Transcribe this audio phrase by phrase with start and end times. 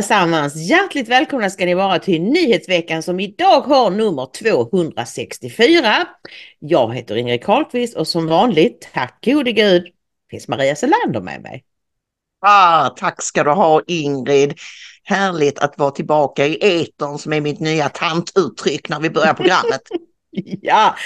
[0.00, 0.56] Allesammans!
[0.56, 6.06] Hjärtligt välkomna ska ni vara till Nyhetsveckan som idag har nummer 264.
[6.58, 9.86] Jag heter Ingrid Carlqvist och som vanligt, tack gode gud,
[10.30, 11.64] finns Maria Selander med mig.
[12.40, 14.58] Ah, tack ska du ha Ingrid.
[15.04, 19.82] Härligt att vara tillbaka i etern som är mitt nya tantuttryck när vi börjar programmet.
[20.62, 20.96] ja,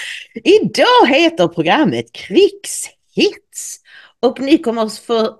[0.43, 3.79] idag heter programmet Krigshits
[4.19, 5.39] och ni kommer att få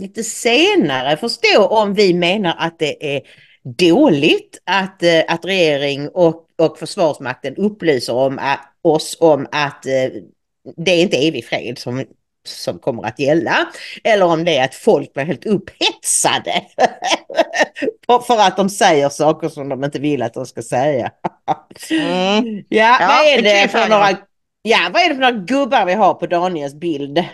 [0.00, 3.22] lite senare förstå om vi menar att det är
[3.64, 10.10] dåligt att, eh, att regering och, och Försvarsmakten upplyser om att, oss om att eh,
[10.76, 12.04] det är inte evig fred som,
[12.46, 13.68] som kommer att gälla.
[14.04, 16.64] Eller om det är att folk blir helt upphetsade
[18.26, 21.10] för att de säger saker som de inte vill att de ska säga.
[21.90, 22.64] mm.
[22.68, 24.10] ja, ja, vad är det för några,
[24.62, 27.24] ja, vad är det för några gubbar vi har på Daniels bild?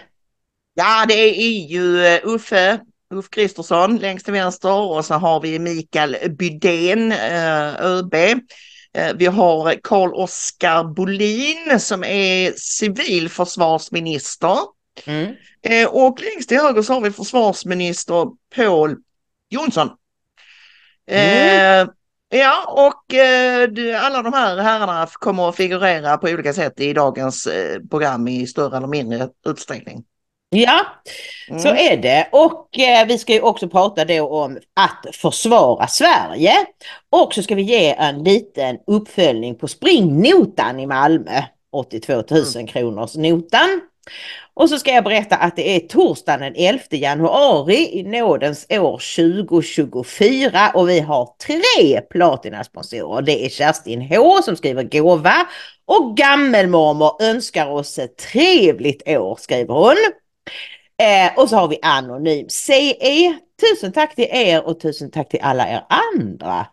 [0.79, 5.59] Ja, det är ju eh, Uffe, Ulf Kristersson längst till vänster och så har vi
[5.59, 8.15] Mikael Bydén, eh, ÖB.
[8.95, 14.57] Eh, vi har Carl Oskar Bolin som är civilförsvarsminister.
[15.07, 15.35] Mm.
[15.89, 18.97] Och längst till höger så har vi försvarsminister Paul
[19.49, 19.91] Jonsson.
[21.07, 21.89] Mm.
[22.29, 23.15] Ja, och
[24.01, 27.49] alla de här herrarna kommer att figurera på olika sätt i dagens
[27.91, 30.05] program i större eller mindre utsträckning.
[30.49, 30.87] Ja,
[31.49, 31.61] mm.
[31.61, 32.29] så är det.
[32.33, 36.53] Och eh, vi ska ju också prata då om att försvara Sverige.
[37.11, 41.43] Och så ska vi ge en liten uppföljning på springnotan i Malmö.
[41.73, 42.25] 82 000
[42.55, 42.67] mm.
[42.67, 43.81] kronors notan.
[44.55, 49.03] Och så ska jag berätta att det är torsdagen den 11 januari i nådens år
[49.17, 53.23] 2024 och vi har tre platinasponsorer.
[53.23, 55.47] Det är Kerstin H som skriver gåva
[55.87, 59.97] och gammelmormor önskar oss ett trevligt år skriver hon.
[60.99, 63.39] Eh, och så har vi Anonym CE.
[63.61, 66.67] Tusen tack till er och tusen tack till alla er andra.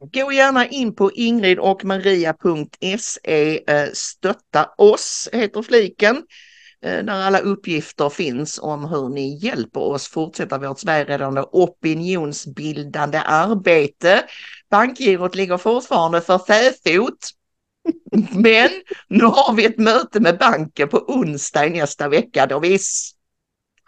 [0.00, 3.60] Gå gärna in på Ingrid och Maria.se.
[3.72, 6.22] Eh, stötta oss heter fliken.
[6.82, 14.24] Eh, där alla uppgifter finns om hur ni hjälper oss fortsätta vårt Sverigeräddande opinionsbildande arbete.
[14.70, 17.30] Bankgirot ligger fortfarande för fäfot.
[18.34, 18.70] Men
[19.08, 22.78] nu har vi ett möte med banken på onsdag i nästa vecka då vi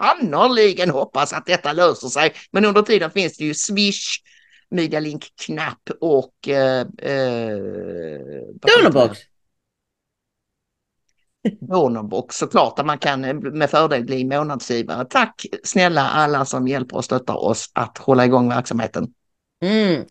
[0.00, 2.32] sannoliken hoppas att detta löser sig.
[2.50, 4.18] Men under tiden finns det ju Swish,
[4.70, 6.48] Medialink-knapp och...
[6.48, 7.58] Eh, eh,
[8.54, 9.18] Donorbox.
[11.60, 15.04] Donorbox såklart, där man kan med fördel bli månadsgivare.
[15.04, 19.14] Tack snälla alla som hjälper och stöttar oss att hålla igång verksamheten.
[19.62, 20.04] Mm.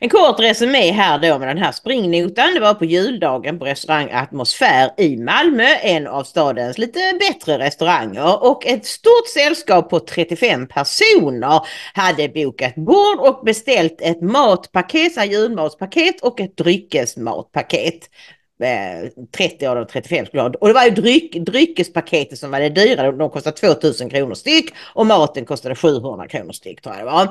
[0.00, 2.54] En kort resumé här då med den här springnotan.
[2.54, 8.44] Det var på juldagen på restaurang Atmosfär i Malmö, en av stadens lite bättre restauranger.
[8.44, 11.60] Och ett stort sällskap på 35 personer
[11.94, 18.10] hade bokat bord och beställt ett matpaket, ett julmatspaket och ett dryckesmatpaket.
[18.58, 20.52] 30 eh, av de 35 skulle ha.
[20.60, 23.12] Och det var ju dryck, dryckespaketet som var det dyra.
[23.12, 27.22] De kostade 2000 kronor styck och maten kostade 700 kronor styck tror jag det var.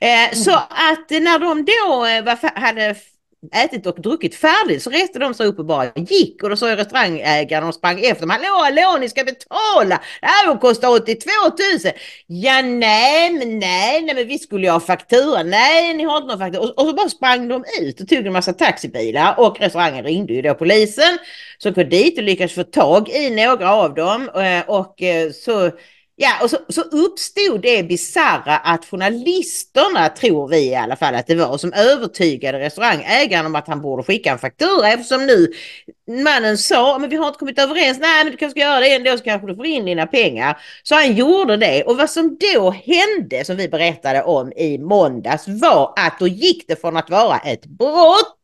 [0.00, 0.34] Eh, mm.
[0.34, 2.94] Så att när de då eh, hade
[3.52, 6.76] ätit och druckit färdigt så reste de sig upp och bara gick och då sa
[6.76, 8.30] restaurangägaren och sprang efter dem.
[8.30, 10.00] Hallå, hallå, ni ska betala!
[10.20, 11.30] Det här kostar 82
[11.84, 11.92] 000!
[12.26, 15.42] Ja, nej, men nej, nej, men vi skulle ju ha faktura.
[15.42, 16.62] Nej, ni har inte någon faktura.
[16.62, 20.32] Och, och, så bara sprang de ut och tog en massa taxibilar och restaurangen ringde
[20.32, 21.18] ju då polisen
[21.58, 25.02] som kom dit och lyckades få tag i några av dem eh, och, och
[25.34, 25.70] så
[26.22, 31.26] Ja, och så, så uppstod det bizarra att journalisterna, tror vi i alla fall att
[31.26, 35.52] det var, som övertygade restaurangägaren om att han borde skicka en faktura eftersom nu
[36.24, 38.94] mannen sa, men vi har inte kommit överens, nej men du kanske ska göra det
[38.94, 40.58] ändå så kanske du får in dina pengar.
[40.82, 45.44] Så han gjorde det och vad som då hände som vi berättade om i måndags
[45.48, 48.36] var att då gick det från att vara ett brott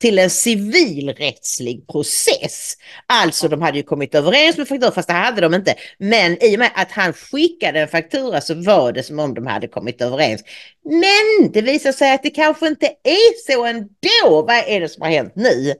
[0.00, 2.74] till en civilrättslig process.
[3.06, 5.74] Alltså de hade ju kommit överens med faktura fast det hade de inte.
[5.98, 9.46] Men i och med att han skickade en faktura så var det som om de
[9.46, 10.42] hade kommit överens.
[10.84, 14.46] Men det visar sig att det kanske inte är så ändå.
[14.46, 15.74] Vad är det som har hänt nu?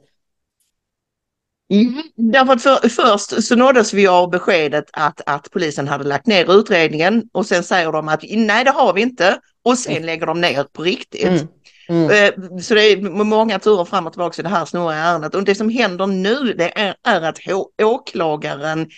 [1.69, 6.27] Mm, därför att för, först så nåddes vi av beskedet att, att polisen hade lagt
[6.27, 10.05] ner utredningen och sen säger de att nej det har vi inte och sen mm.
[10.05, 11.23] lägger de ner på riktigt.
[11.23, 11.47] Mm.
[11.89, 12.09] Mm.
[12.09, 15.43] Eh, så det är många turer fram och tillbaka i det här snurriga ärendet och
[15.43, 17.39] det som händer nu det är, är att
[17.81, 18.89] åklagaren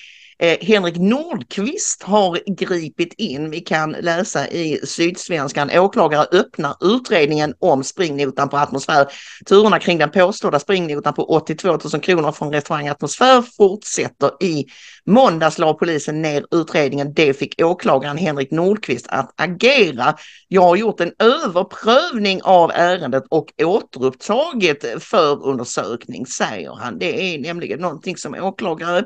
[0.41, 3.49] Eh, Henrik Nordqvist har gripit in.
[3.49, 5.71] Vi kan läsa i Sydsvenskan.
[5.71, 9.07] Åklagare öppnar utredningen om springnotan på atmosfär.
[9.45, 14.43] Turerna kring den påstådda springnotan på 82 000 kronor från restaurang Atmosfär fortsätter.
[14.43, 14.65] I
[15.05, 17.13] måndags la polisen ner utredningen.
[17.13, 20.15] Det fick åklagaren Henrik Nordqvist att agera.
[20.47, 26.99] Jag har gjort en överprövning av ärendet och återupptagit förundersökning, säger han.
[26.99, 29.03] Det är nämligen någonting som åklagare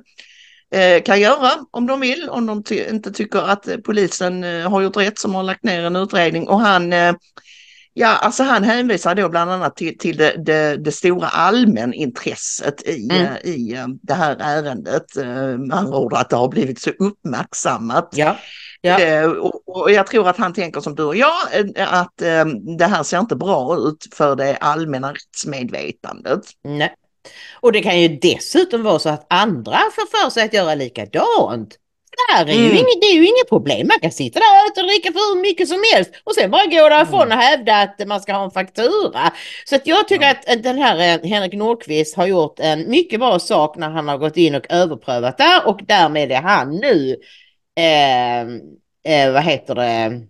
[1.06, 4.98] kan göra om de vill, om de ty inte tycker att polisen eh, har gjort
[4.98, 6.48] rätt som har lagt ner en utredning.
[6.48, 7.14] Och han, eh,
[7.94, 13.10] ja, alltså han hänvisar då bland annat till, till det, det, det stora allmänintresset i,
[13.12, 13.34] mm.
[13.44, 15.16] i det här ärendet.
[15.58, 18.10] Med andra ord att det har blivit så uppmärksammat.
[18.12, 18.38] Ja.
[18.82, 19.28] Ja.
[19.66, 21.34] Och, jag tror att han tänker som du och jag,
[21.78, 22.18] att
[22.78, 26.42] det här ser inte bra ut för det allmänna rättsmedvetandet.
[26.64, 26.96] Nej.
[27.54, 31.78] Och det kan ju dessutom vara så att andra får för sig att göra likadant.
[32.18, 32.64] Det här är, mm.
[32.64, 33.88] ju inget, det är ju inget problem.
[33.88, 36.66] Man kan sitta där och äta och dricka för mycket som helst och sen bara
[36.66, 37.38] gå därifrån mm.
[37.38, 39.32] och hävda att man ska ha en faktura.
[39.66, 40.38] Så att jag tycker mm.
[40.48, 44.18] att den här eh, Henrik Nordqvist har gjort en mycket bra sak när han har
[44.18, 47.16] gått in och överprövat där och därmed är han nu,
[47.78, 48.42] eh,
[49.14, 50.22] eh, vad heter det,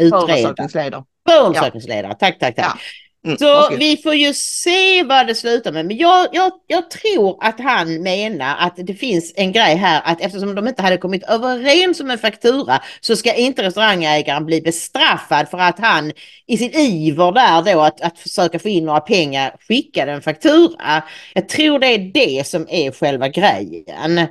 [0.00, 0.26] utredare.
[0.26, 1.04] Förundersökningsledare.
[1.28, 2.14] Förundersökningsledare, ja.
[2.14, 2.66] tack, tack, tack.
[2.66, 3.07] Ja.
[3.24, 3.76] Mm, så okay.
[3.76, 5.86] vi får ju se vad det slutar med.
[5.86, 10.20] Men jag, jag, jag tror att han menar att det finns en grej här att
[10.20, 15.48] eftersom de inte hade kommit överens om en faktura så ska inte restaurangägaren bli bestraffad
[15.48, 16.12] för att han
[16.46, 21.02] i sin iver där då att, att försöka få in några pengar skickade en faktura.
[21.34, 24.28] Jag tror det är det som är själva grejen.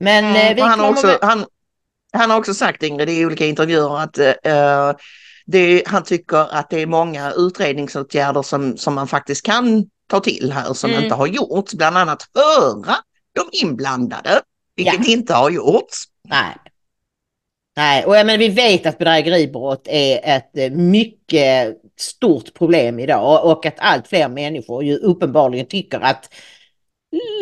[0.00, 1.44] Men mm, eh, vi han, har också, han,
[2.12, 5.00] han har också sagt Ingrid i olika intervjuer att uh,
[5.46, 10.52] det, han tycker att det är många utredningsåtgärder som, som man faktiskt kan ta till
[10.52, 11.02] här som mm.
[11.02, 12.94] inte har gjorts, bland annat höra
[13.34, 14.40] de inblandade,
[14.76, 15.12] vilket ja.
[15.12, 16.04] inte har gjorts.
[16.28, 16.56] Nej.
[17.76, 23.44] Nej, och jag menar, vi vet att bedrägeribrott är ett eh, mycket stort problem idag
[23.44, 26.34] och att allt fler människor ju uppenbarligen tycker att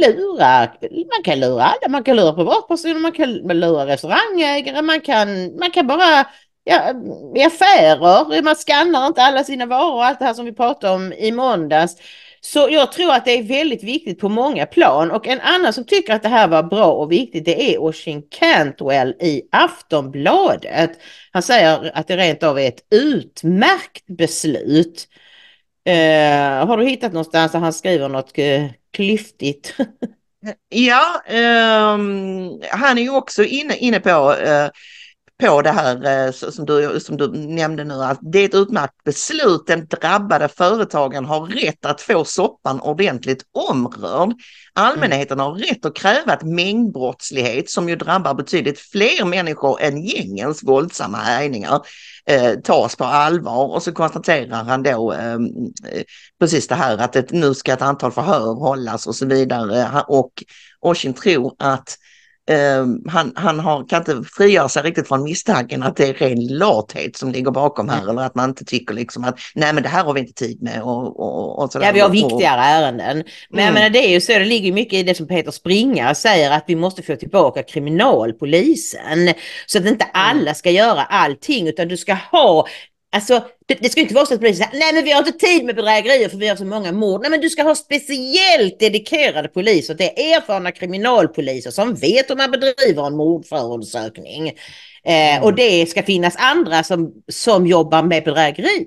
[0.02, 5.56] lura, man kan lura alla, man kan lura privatpersoner, man kan lura restaurangägare, man kan,
[5.58, 6.26] man kan bara
[6.64, 6.94] ja,
[7.36, 10.94] i affärer, man skannar inte alla sina varor och allt det här som vi pratade
[10.94, 11.96] om i måndags.
[12.40, 15.84] Så jag tror att det är väldigt viktigt på många plan och en annan som
[15.84, 20.90] tycker att det här var bra och viktigt det är Oshin Cantwell i Aftonbladet.
[21.32, 25.08] Han säger att det rent av är ett utmärkt beslut.
[25.88, 29.74] Uh, har du hittat någonstans där han skriver något eh, klyftigt?
[30.68, 34.70] ja, um, han är ju också inne, inne på uh,
[35.40, 39.04] på det här eh, som du, som du nämnde nu, att det är ett utmärkt
[39.04, 39.66] beslut.
[39.66, 44.32] Den drabbade företagen har rätt att få soppan ordentligt omrörd.
[44.72, 50.62] Allmänheten har rätt att kräva att mängdbrottslighet som ju drabbar betydligt fler människor än gängens
[50.62, 51.80] våldsamma härjningar
[52.26, 53.74] eh, tas på allvar.
[53.74, 55.46] Och så konstaterar han då ehm,
[55.92, 56.02] eh,
[56.40, 60.04] precis det här att ett, nu ska ett antal förhör hållas och så vidare.
[60.08, 60.44] Och
[60.80, 61.96] Oshin tror att
[62.50, 66.46] Ehm, han, han har, kan inte frigöra sig riktigt från misstanken att det är ren
[66.46, 69.88] lathet som ligger bakom här eller att man inte tycker liksom att nej men det
[69.88, 71.86] här har vi inte tid med och, och, och sådär.
[71.86, 73.24] Ja vi har viktigare ärenden.
[73.50, 73.74] Men mm.
[73.74, 76.64] menar det är ju så, det ligger mycket i det som Peter Springa säger att
[76.66, 79.34] vi måste få tillbaka kriminalpolisen.
[79.66, 80.12] Så att inte mm.
[80.12, 82.66] alla ska göra allting utan du ska ha
[83.12, 85.46] Alltså, det, det ska inte vara så att polisen säger nej men vi har inte
[85.46, 87.20] tid med bedrägerier för vi har så många mord.
[87.20, 89.94] Nej men du ska ha speciellt dedikerade poliser.
[89.94, 94.48] Det är erfarna kriminalpoliser som vet hur man bedriver en mordförundersökning.
[94.48, 94.54] Eh,
[95.04, 95.42] mm.
[95.42, 98.86] Och det ska finnas andra som, som jobbar med bedrägerier.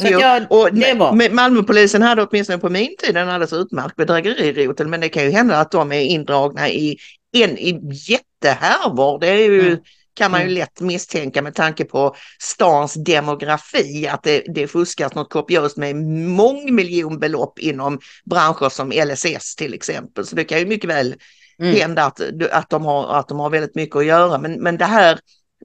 [0.00, 1.30] Så jag, och var...
[1.34, 5.56] Malmöpolisen hade åtminstone på min tid en alldeles utmärkt bedrägerirotel men det kan ju hända
[5.56, 6.96] att de är indragna i
[7.32, 9.18] en i jättehärvor.
[9.20, 9.78] Det är ju mm
[10.20, 10.54] kan man ju mm.
[10.54, 17.58] lätt misstänka med tanke på stans demografi att det, det fuskas något kopiöst med mångmiljonbelopp
[17.58, 20.26] inom branscher som LSS till exempel.
[20.26, 21.14] Så det kan ju mycket väl
[21.58, 21.76] mm.
[21.76, 22.20] hända att,
[22.52, 24.38] att, de har, att de har väldigt mycket att göra.
[24.38, 25.18] Men, men det här,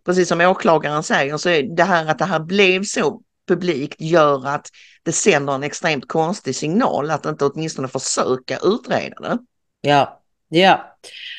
[0.06, 4.48] precis som åklagaren säger, så är det här att det här blev så publikt gör
[4.48, 4.70] att
[5.04, 9.38] det sänder en extremt konstig signal att inte åtminstone försöka utreda det.
[9.82, 10.96] Ja, ja.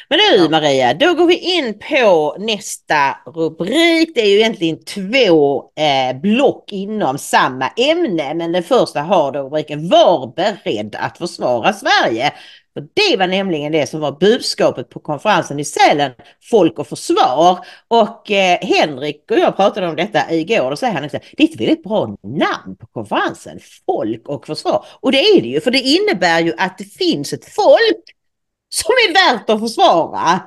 [0.08, 0.48] Men nu.
[0.48, 4.10] Maria, då går vi in på nästa rubrik.
[4.14, 8.34] Det är ju egentligen två eh, block inom samma ämne.
[8.34, 12.32] Men den första har då rubriken Var beredd att försvara Sverige.
[12.74, 16.12] För det var nämligen det som var budskapet på konferensen i Sälen,
[16.50, 17.58] Folk och försvar.
[17.88, 21.48] Och eh, Henrik och jag pratade om detta igår och säger han också, det är
[21.48, 24.84] ett väldigt bra namn på konferensen, Folk och försvar.
[25.00, 28.15] Och det är det ju, för det innebär ju att det finns ett folk
[28.82, 30.40] som är värt att försvara.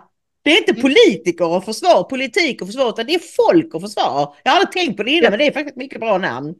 [0.43, 0.81] Det är inte mm.
[0.81, 4.35] politiker och försvar, politik och försvar, utan det är folk och försvar.
[4.43, 6.55] Jag aldrig tänkt på det innan, men det är faktiskt ett mycket bra namn.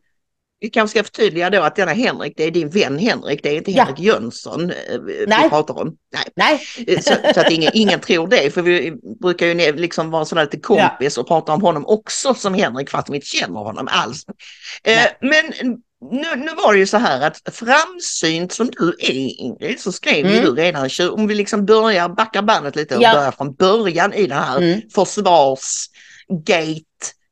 [0.62, 3.58] Vi kanske ska förtydliga då att denna Henrik, det är din vän Henrik, det är
[3.58, 4.04] inte Henrik ja.
[4.04, 5.50] Jönsson eh, vi Nej.
[5.50, 5.98] pratar om.
[6.14, 6.24] Nej.
[6.36, 6.86] Nej.
[6.88, 10.44] Eh, så, så, att ingen, ingen tror det, för vi brukar ju liksom vara sådär
[10.44, 11.22] lite kompis ja.
[11.22, 14.26] och prata om honom också som Henrik fast vi inte känner honom alls.
[14.84, 15.44] Eh, men
[16.02, 20.26] nu, nu var det ju så här att framsynt som du är Ingrid så skrev
[20.26, 20.44] mm.
[20.44, 23.14] du redan, om vi liksom börjar backa bandet lite och ja.
[23.14, 24.82] börjar från början i det här mm.
[24.96, 26.84] försvarsgate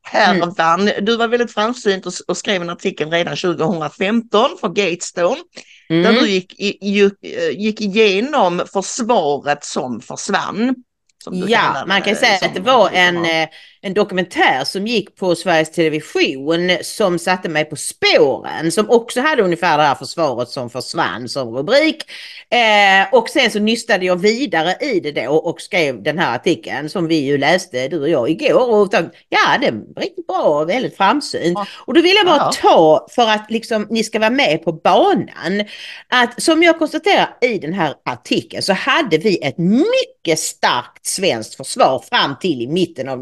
[0.03, 0.81] härvan.
[0.81, 1.05] Mm.
[1.05, 5.41] Du var väldigt framsynt och, och, skrev en artikel redan 2015 för Gatestone.
[5.89, 6.03] Mm.
[6.03, 7.13] Där du gick, gick,
[7.53, 10.75] gick igenom försvaret som försvann.
[11.23, 13.47] Som ja, man kan säga att det var en, eh,
[13.87, 18.71] en dokumentär som gick på Sveriges Television som satte mig på spåren.
[18.71, 22.03] Som också hade ungefär det här försvaret som försvann som rubrik.
[22.49, 26.89] Eh, och sen så nystade jag vidare i det då och skrev den här artikeln
[26.89, 28.69] som vi ju läste du och jag igår.
[28.69, 28.89] Och
[29.29, 31.59] ja, det är riktigt bra och väldigt framsynt.
[31.85, 35.63] Och då vill jag bara ta för att liksom ni ska vara med på banan.
[36.07, 41.55] Att som jag konstaterar i den här artikeln så hade vi ett mycket starkt svenskt
[41.55, 43.21] försvar fram till i mitten av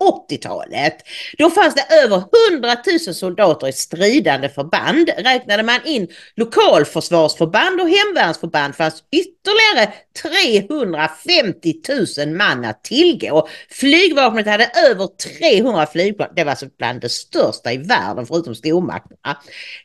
[0.00, 0.96] 80-talet.
[1.38, 2.22] Då fanns det över
[2.52, 2.76] 100
[3.06, 5.10] 000 soldater i stridande förband.
[5.16, 11.74] Räknade man in lokalförsvarsförband och hemvärnsförband fanns ytterligare 350
[12.18, 13.48] 000 man att tillgå.
[13.70, 15.08] Flygvapnet hade över
[15.40, 16.28] 300 flygplan.
[16.36, 19.42] Det var alltså bland det största i världen förutom stormakterna.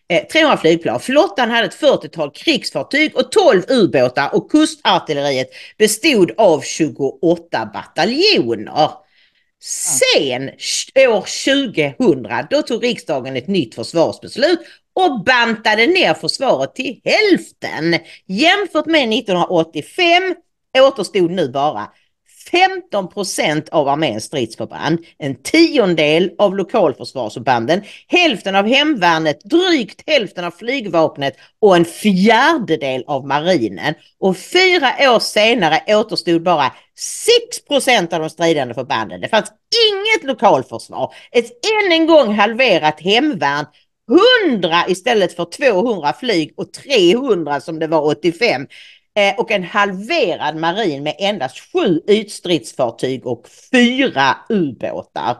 [0.09, 0.99] Eh, 300 flygplan.
[0.99, 8.89] Flottan hade ett 40-tal krigsfartyg och 12 ubåtar och kustartilleriet bestod av 28 bataljoner.
[9.63, 10.49] Sen
[10.95, 11.25] år
[11.97, 14.59] 2000, då tog riksdagen ett nytt försvarsbeslut
[14.93, 18.05] och bantade ner försvaret till hälften.
[18.25, 20.35] Jämfört med 1985
[20.79, 21.87] återstod nu bara
[22.51, 30.51] 15 procent av arméns stridsförband, en tiondel av lokalförsvarsförbanden, hälften av hemvärnet, drygt hälften av
[30.51, 33.93] flygvapnet och en fjärdedel av marinen.
[34.19, 39.21] Och fyra år senare återstod bara 6 procent av de stridande förbanden.
[39.21, 39.51] Det fanns
[39.91, 43.65] inget lokalförsvar, ett än en gång halverat hemvärn
[44.49, 48.67] 100 istället för 200 flyg och 300 som det var 85
[49.37, 55.37] och en halverad marin med endast sju ytstridsfartyg och fyra ubåtar.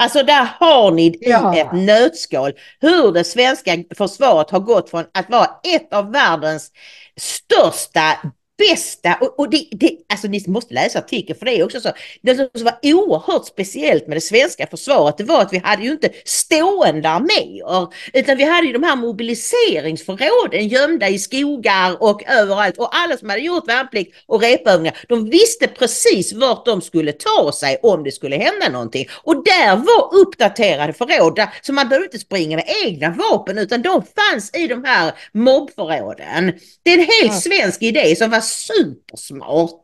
[0.00, 1.56] Alltså där har ni i ja.
[1.56, 6.72] ett nötskal hur det svenska försvaret har gått från att vara ett av världens
[7.16, 11.80] största bästa, och, och det, det, alltså ni måste läsa artikeln för det är också
[11.80, 15.82] så, det som var oerhört speciellt med det svenska försvaret det var att vi hade
[15.82, 22.22] ju inte stående arméer utan vi hade ju de här mobiliseringsförråden gömda i skogar och
[22.28, 22.78] överallt.
[22.78, 27.52] Och alla som hade gjort värnplikt och repövningar de visste precis vart de skulle ta
[27.52, 29.06] sig om det skulle hända någonting.
[29.22, 34.02] Och där var uppdaterade förråd så man behövde inte springa med egna vapen utan de
[34.02, 36.52] fanns i de här mobbförråden.
[36.82, 39.80] Det är en helt svensk idé som var supersmart.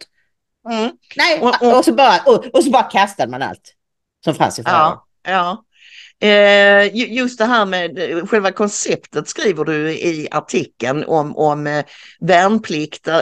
[0.71, 0.91] Mm.
[1.17, 3.75] Nej, och, och, och, så bara, och, och, så bara kastade man allt
[4.25, 4.81] som fanns i frågan.
[4.81, 5.65] Ja, ja.
[6.21, 11.85] Eh, just det här med eh, själva konceptet skriver du i artikeln om, om eh,
[12.21, 13.19] värnplikt eh,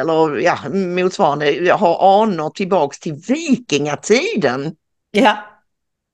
[0.00, 4.74] eller ja, motsvarande, har anor tillbaks till vikingatiden.
[5.10, 5.36] Ja.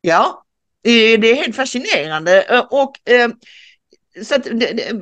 [0.00, 0.44] Ja,
[0.82, 2.92] det är helt fascinerande och
[4.22, 4.92] så det,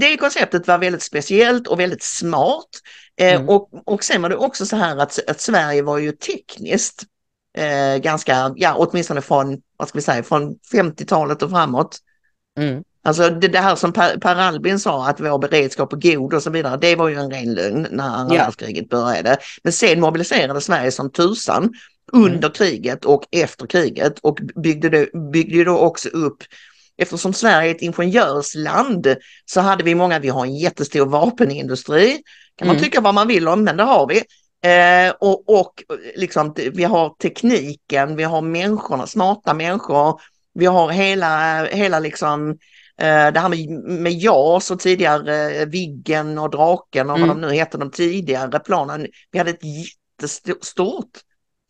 [0.00, 2.68] det, konceptet var väldigt speciellt och väldigt smart.
[3.16, 3.48] Eh, mm.
[3.48, 7.02] och, och sen var det också så här att, att Sverige var ju tekniskt
[7.58, 11.98] eh, ganska, ja åtminstone från, vad ska vi säga, från 50-talet och framåt.
[12.58, 12.82] Mm.
[13.02, 16.42] Alltså det, det, här som Per, per, Albin sa att vår beredskap är god och
[16.42, 18.42] så vidare, det var ju en ren lögn när andra ja.
[18.42, 19.38] världskriget började.
[19.62, 21.72] Men sen mobiliserade Sverige som tusan
[22.12, 22.52] under mm.
[22.52, 26.42] kriget och efter kriget och byggde, det, byggde då också upp
[26.96, 32.22] eftersom Sverige är ett ingenjörsland så hade vi många, vi har en jättestor vapenindustri,
[32.56, 32.84] kan man mm.
[32.84, 34.22] tycka vad man vill om, men det har vi.
[34.70, 35.82] Eh, och och
[36.16, 40.20] liksom, vi har tekniken, vi har människorna, smarta människor,
[40.54, 42.50] Vi har hela, hela liksom
[42.98, 43.68] eh, det här med,
[44.02, 47.28] med JAS och tidigare eh, Viggen och Draken och Mm.
[47.28, 49.06] vad de nu heter, de tidigare planen.
[49.30, 51.10] Vi hade ett jättestort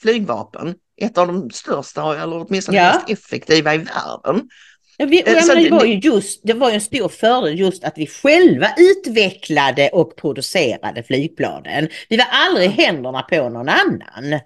[0.02, 2.93] flygvapen, ett av de största eller åtminstone Ja.
[2.95, 4.49] mest effektiva i världen.
[4.99, 7.59] Vi, Eh, så menar, det, det- var ju just, det var ju en stor fördel
[7.59, 11.88] just att vi själva utvecklade och producerade flygplanen.
[12.09, 14.41] Vi var aldrig i händerna på någon annan.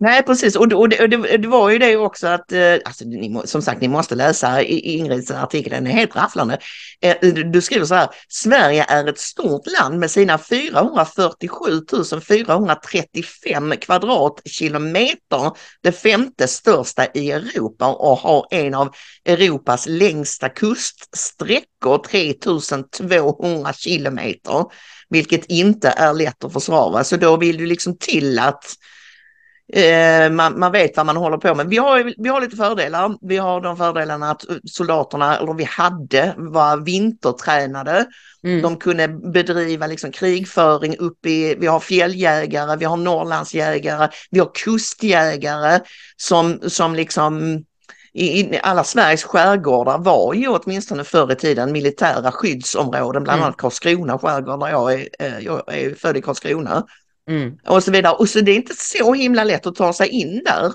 [0.00, 2.74] Nej precis och, det- och, det, och det, det var ju det också att, eh,
[2.84, 6.58] alltså, ni, som sagt ni måste läsa Ingrids artikel, den är helt rafflande.
[7.00, 15.52] Eh, du skriver så här, Sverige är ett stort land med sina 447 435 kvadratkilometer,
[15.82, 24.64] det femte största i Europa och har en av Europas längsta kuststräckor, 3200 kilometer,
[25.08, 27.04] vilket inte är lätt att försvara.
[27.04, 28.64] Så då vill du liksom till att
[29.72, 31.68] Eh, man, man vet vad man håller på med.
[31.68, 33.16] Vi har, vi har lite fördelar.
[33.20, 38.06] Vi har de fördelarna att soldaterna, eller vi hade, var vintertränade.
[38.44, 38.62] Mm.
[38.62, 44.50] De kunde bedriva liksom krigföring upp i, vi har fjälljägare, vi har Norrlandsjägare, vi har
[44.54, 45.80] kustjägare
[46.16, 47.64] som, som liksom
[48.12, 53.44] i, i alla Sveriges skärgårdar var ju åtminstone förr i tiden militära skyddsområden, bland Mm.
[53.44, 56.84] annat Karlskrona skärgård där jag är, eh, jag är född i Karlskrona
[57.28, 57.58] Mm.
[57.66, 58.14] och så vidare.
[58.14, 60.70] Och så det är inte så himla lätt att ta sig in där eh,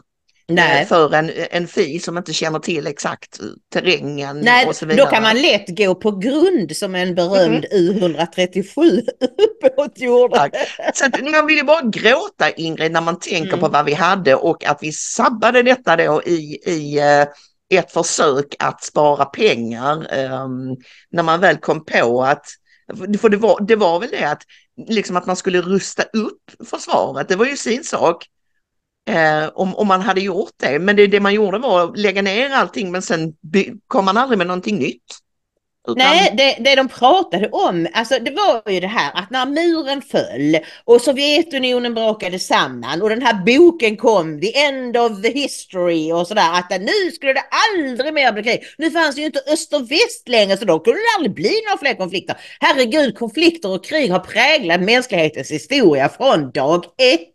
[0.48, 0.86] Nej.
[0.86, 3.39] för en, en fi som inte känner till exakt
[3.74, 5.05] terrängen Nej, och så vidare.
[5.05, 9.01] då kan man lätt gå på grund som en berömd U137
[9.63, 10.51] ubåt gjorde.
[10.93, 13.60] Så att man vill ju bara gråta Ingrid när man tänker Mm.
[13.60, 18.55] på vad vi hade och att vi sabbade detta då i, i eh, ett försök
[18.60, 20.75] att spara pengar ehm,
[21.12, 22.45] när man väl kom på att
[23.22, 24.41] för det var, det var väl det att,
[24.77, 28.27] liksom att man skulle rusta upp försvaret, det var ju sin sak.
[29.09, 32.21] Eh, om, om man hade gjort det, men det, det man gjorde var att lägga
[32.21, 33.33] ner allting men sen
[33.87, 35.03] kom man aldrig med någonting nytt.
[35.87, 39.45] Utan- Nej, det, det de pratade om, alltså det var ju det här att när
[39.45, 45.31] muren föll och Sovjetunionen brakade samman och den här boken kom, The End of the
[45.31, 47.43] History och sådär, att nu skulle det
[47.75, 48.63] aldrig mer bli krig.
[48.77, 51.62] Nu fanns det ju inte öst och väst längre så då kunde det aldrig bli
[51.67, 52.36] några fler konflikter.
[52.60, 57.33] Herregud, konflikter och krig har präglat mänsklighetens historia från dag ett.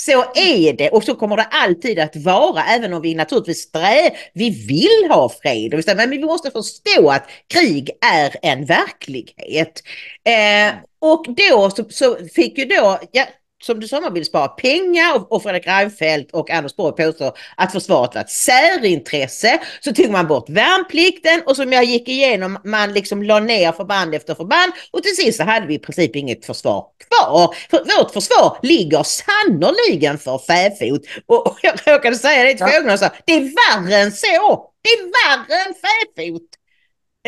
[0.00, 4.10] Så är det och så kommer det alltid att vara även om vi naturligtvis strä,
[4.32, 5.96] vi vill ha fred.
[5.96, 9.82] Men vi måste förstå att krig är en verklighet.
[10.24, 13.26] Eh, och då så, så fick ju då, ja,
[13.62, 17.38] som du sa, man vill spara pengar och, och Fredrik Reinfeldt och Anders Borg påstår
[17.56, 19.60] att försvaret var ett särintresse.
[19.80, 24.14] Så tog man bort värnplikten och som jag gick igenom, man liksom la ner förband
[24.14, 27.54] efter förband och till sist så hade vi i princip inget försvar kvar.
[27.70, 31.02] För vårt försvar ligger sannoliken för fäfot.
[31.26, 34.70] Och, och jag råkade säga det till frågorna och sa, det är värre än så!
[34.82, 36.57] Det är värre än fäfot!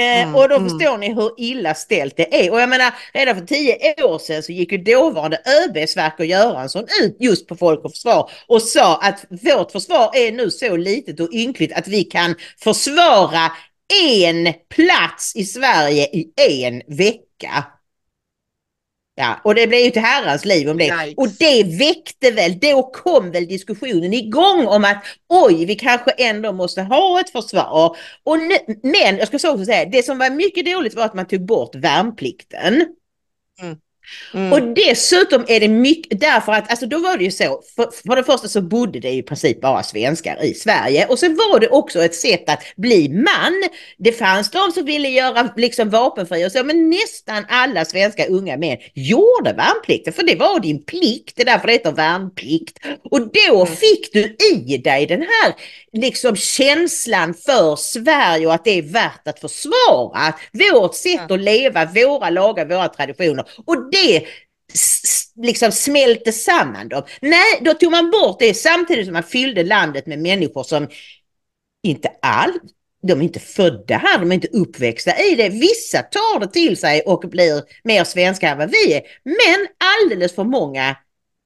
[0.01, 0.69] Eh, Mm, och då mm.
[0.69, 2.53] förstår ni hur illa ställt det är.
[2.53, 6.85] Och jag menar, redan för tio år sedan så gick ju dåvarande ÖB Sverker Göransson
[7.03, 11.21] ut just på Folk och Försvar och sa att vårt försvar är nu så litet
[11.21, 13.53] och ynkligt att vi kan försvara
[14.13, 17.65] en plats i Sverige i en vecka.
[19.21, 20.85] Ja, och det blev ju till herrans liv om det.
[20.85, 21.15] Yikes.
[21.17, 26.53] Och det väckte väl, då kom väl diskussionen igång om att oj, vi kanske ändå
[26.53, 27.97] måste ha ett försvar.
[28.25, 31.15] Och nu, men jag ska så också säga, det som var mycket dåligt var att
[31.15, 32.87] man tog bort värnplikten.
[34.35, 34.53] Mm.
[34.53, 38.17] Och dessutom är det mycket, därför att alltså då var det ju så, för, för
[38.17, 41.69] det första så bodde det i princip bara svenskar i Sverige och sen var det
[41.69, 43.63] också ett sätt att bli man.
[43.99, 48.57] Det fanns de som ville göra liksom vapenfria och så, men nästan alla svenska unga
[48.57, 52.79] män gjorde värnplikten för det var din plikt, det är därför det heter värnplikt.
[53.11, 53.77] Och då Mm.
[53.77, 55.55] fick du i dig den här
[55.93, 60.35] liksom känslan för Sverige och att det är värt att försvara.
[60.53, 63.45] Vårt sätt att leva, våra lagar, våra traditioner.
[63.67, 64.25] Och det
[65.37, 67.03] liksom smälte samman dem.
[67.21, 70.89] Nej, då tog man bort det samtidigt som man fyllde landet med människor som
[71.83, 72.73] inte alls
[73.03, 75.49] de är inte födda här, de är inte uppväxta i det.
[75.49, 79.03] Vissa tar det till sig och blir mer svenska än vad vi är.
[79.25, 80.97] Men alldeles för många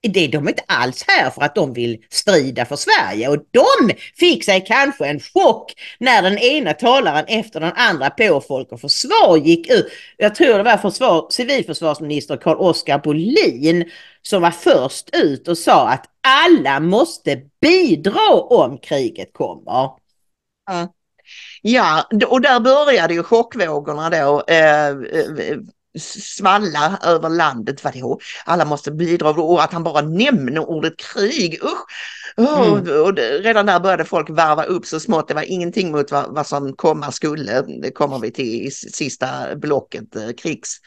[0.09, 3.95] det, de är inte alls här för att de vill strida för Sverige och de
[4.17, 8.81] fick sig kanske en chock när den ena talaren efter den andra på Folk och
[8.81, 9.93] Försvar gick ut.
[10.17, 13.91] Jag tror det var försvar, civilförsvarsminister Carl-Oskar Bolin
[14.23, 19.91] som var först ut och sa att alla måste bidra om kriget kommer.
[20.67, 20.89] Ja,
[21.63, 24.45] Ja, och där började ju chockvågorna då.
[24.47, 25.59] Eh, eh
[25.99, 27.85] svalla över landet.
[27.85, 28.21] Vadå?
[28.45, 31.59] Alla måste bidra och att han bara nämner ordet krig.
[31.63, 31.85] Usch!
[32.37, 33.03] Oh, mm.
[33.03, 35.29] och redan där började folk varva upp så smått.
[35.29, 37.63] Det var ingenting mot vad, vad som komma skulle.
[37.63, 40.81] Det kommer vi till i sista blocket, eh, krigs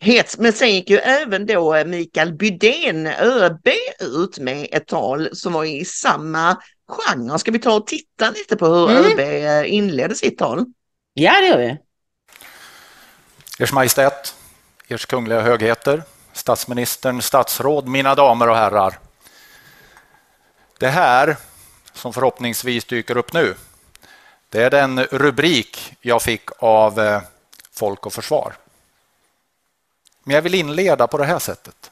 [0.00, 0.38] hets.
[0.38, 3.68] Men sen gick ju även då eh, Mikael Bydén, ÖB,
[4.00, 6.56] ut med ett tal som var i samma
[6.88, 7.38] genre.
[7.38, 9.04] Ska vi ta och titta lite på hur mm.
[9.04, 10.64] ÖB eh, inledde sitt tal?
[11.14, 11.78] Ja, det gör vi.
[13.58, 14.34] Ers Majestät,
[14.88, 18.98] Ers Kungliga Högheter, statsministern, statsråd, mina damer och herrar.
[20.78, 21.36] Det här
[21.92, 23.54] som förhoppningsvis dyker upp nu,
[24.48, 27.22] det är den rubrik jag fick av eh,
[27.72, 28.56] Folk och Försvar.
[30.24, 31.90] Men jag vill inleda på det här sättet.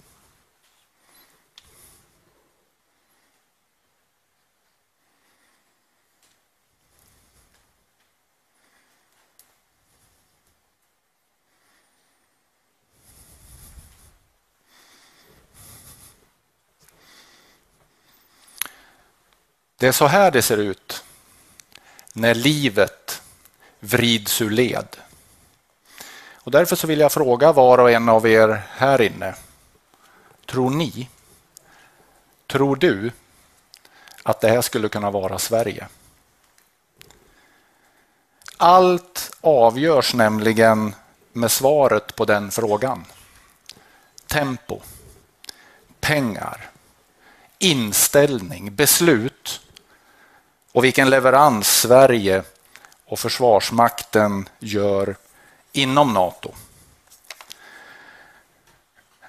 [19.77, 21.05] Det är så här det ser ut
[22.13, 23.23] när livet
[23.81, 24.97] vrids ur led.
[26.35, 29.35] Och därför så vill jag fråga var och en av er här inne.
[30.47, 31.09] Tror ni,
[32.47, 33.13] tror du
[34.23, 35.89] att det här skulle kunna vara Sverige?
[38.57, 40.95] Allt avgörs nämligen
[41.33, 43.05] med svaret på den frågan.
[44.27, 44.81] Tempo,
[46.01, 46.71] pengar,
[47.59, 49.61] inställning, beslut
[50.75, 52.43] och vilken leverans Sverige
[53.07, 55.17] och Försvarsmakten gör
[55.73, 56.51] inom Nato.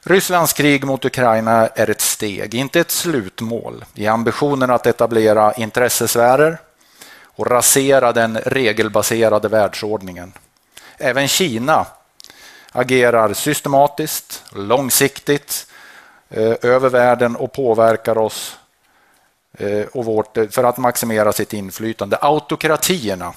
[0.04, 6.58] Rysslands krig mot Ukraina är ett steg, inte ett slutmål i ambitionen att etablera intressesfärer
[7.24, 10.34] och rasera den regelbaserade världsordningen.
[10.98, 11.86] Även Kina
[12.72, 15.68] agerar systematiskt, långsiktigt
[16.30, 18.58] eh, över världen och påverkar oss
[19.58, 22.18] Eh, och vårt, eh, för att maximera sitt inflytande.
[22.22, 23.34] Autokratierna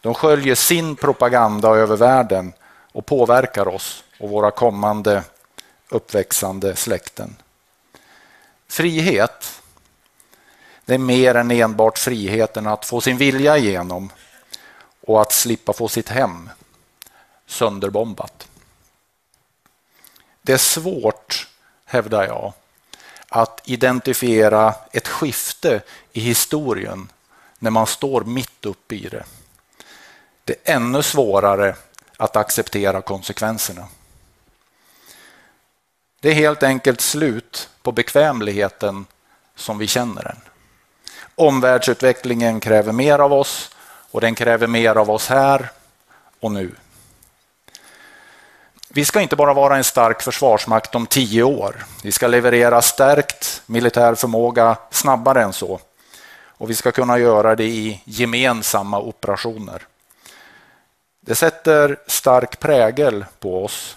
[0.00, 2.52] de sköljer sin propaganda över världen
[2.92, 5.22] och påverkar oss och våra kommande
[5.88, 7.36] uppväxande släkten.
[8.68, 9.62] Frihet,
[10.84, 14.12] det är mer än enbart friheten att få sin vilja igenom
[15.00, 16.50] och att slippa få sitt hem
[17.46, 18.48] sönderbombat.
[20.42, 21.48] Det är svårt,
[21.84, 22.52] hävdar jag,
[23.36, 27.08] att identifiera ett skifte i historien
[27.58, 29.24] när man står mitt uppe i det.
[30.44, 31.76] Det är ännu svårare
[32.16, 33.88] att acceptera konsekvenserna.
[36.20, 39.06] Det är helt enkelt slut på bekvämligheten
[39.56, 40.40] som vi känner den.
[41.34, 43.70] Omvärldsutvecklingen kräver mer av oss
[44.10, 45.70] och den kräver mer av oss här
[46.40, 46.74] och nu.
[48.96, 51.84] Vi ska inte bara vara en stark försvarsmakt om tio år.
[52.02, 55.80] Vi ska leverera stärkt militär förmåga snabbare än så.
[56.46, 59.82] Och vi ska kunna göra det i gemensamma operationer.
[61.20, 63.96] Det sätter stark prägel på oss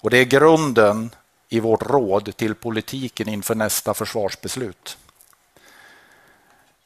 [0.00, 1.10] och det är grunden
[1.48, 4.98] i vårt råd till politiken inför nästa försvarsbeslut.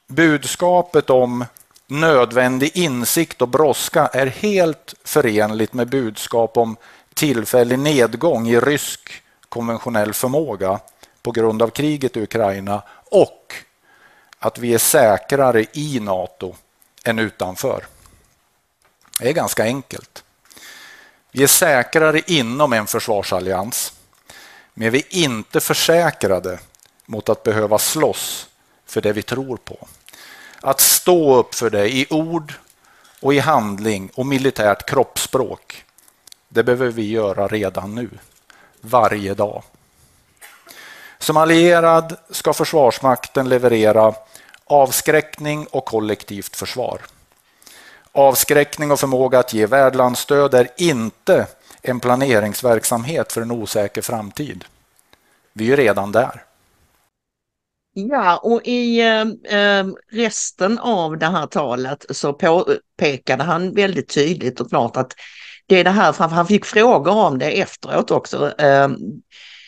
[0.06, 1.44] Budskapet om
[1.86, 6.76] nödvändig insikt och brådska är helt förenligt med budskap om
[7.18, 10.80] tillfällig nedgång i rysk konventionell förmåga
[11.22, 13.54] på grund av kriget i Ukraina och
[14.38, 16.54] att vi är säkrare i Nato
[17.04, 17.86] än utanför.
[19.18, 20.24] Det är ganska enkelt.
[21.30, 23.92] Vi är säkrare inom en försvarsallians,
[24.74, 26.58] men vi är inte försäkrade
[27.06, 28.48] mot att behöva slåss
[28.86, 29.88] för det vi tror på.
[30.60, 32.54] Att stå upp för det i ord
[33.20, 35.84] och i handling och militärt kroppsspråk,
[36.48, 38.10] det behöver vi göra redan nu,
[38.80, 39.62] varje dag.
[41.18, 44.14] Som allierad ska Försvarsmakten leverera
[44.64, 47.00] avskräckning och kollektivt försvar.
[48.12, 51.46] Avskräckning och förmåga att ge värdlandsstöd är inte
[51.82, 54.64] en planeringsverksamhet för en osäker framtid.
[55.52, 56.44] Vi är redan där.
[57.92, 64.68] Ja, och i eh, resten av det här talet så påpekade han väldigt tydligt och
[64.68, 65.14] klart att
[65.68, 68.60] det är det här, han fick frågor om det efteråt också.
[68.60, 68.88] Eh,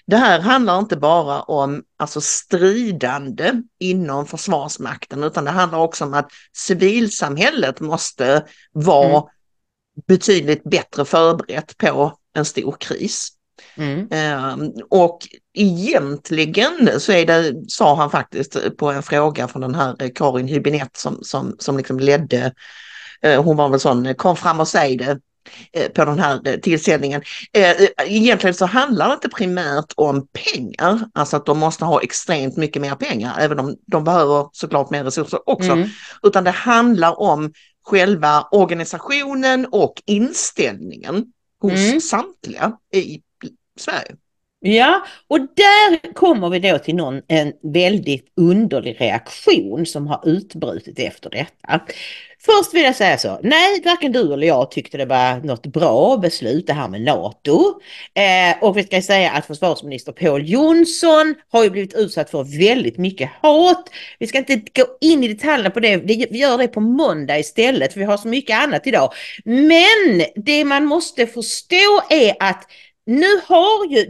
[0.06, 6.14] det här handlar inte bara om alltså, stridande inom Försvarsmakten utan det handlar också om
[6.14, 9.22] att civilsamhället måste vara mm.
[10.06, 13.28] betydligt bättre förberett på en stor kris.
[13.74, 14.08] Mm.
[14.52, 15.18] Um, och
[15.54, 20.98] egentligen så är det, sa han faktiskt på en fråga från den här Karin Hübinette
[20.98, 22.54] som, som, som liksom ledde,
[23.26, 25.16] uh, hon var väl sån, kom fram och säg det, eh,
[25.94, 27.22] på den här eh, tillställningen.
[28.07, 32.83] Egentligen så handlar det inte primärt om pengar, alltså att de måste ha extremt mycket
[32.83, 35.88] mer pengar, även om de behöver såklart mer resurser också, mm.
[36.22, 37.53] utan det handlar om
[37.85, 41.24] själva organisationen och inställningen
[41.61, 42.00] hos mm.
[42.00, 43.20] samtliga i
[43.81, 44.16] Sverige.
[44.62, 50.99] Ja, och där kommer vi då till någon, en väldigt underlig reaktion som har utbrutit
[50.99, 51.81] efter detta.
[52.42, 56.16] Först vill jag säga så, nej, varken du eller jag tyckte det var något bra
[56.16, 57.81] beslut det här med NATO.
[58.14, 62.99] Eh, och vi ska säga att försvarsminister Paul Jonsson har ju blivit utsatt för väldigt
[62.99, 63.90] mycket hat.
[64.18, 67.92] Vi ska inte gå in i detaljerna på det, vi gör det på måndag istället,
[67.92, 69.12] för vi har så mycket annat idag.
[69.44, 72.64] Men det man måste förstå är att
[73.06, 74.06] nu har ju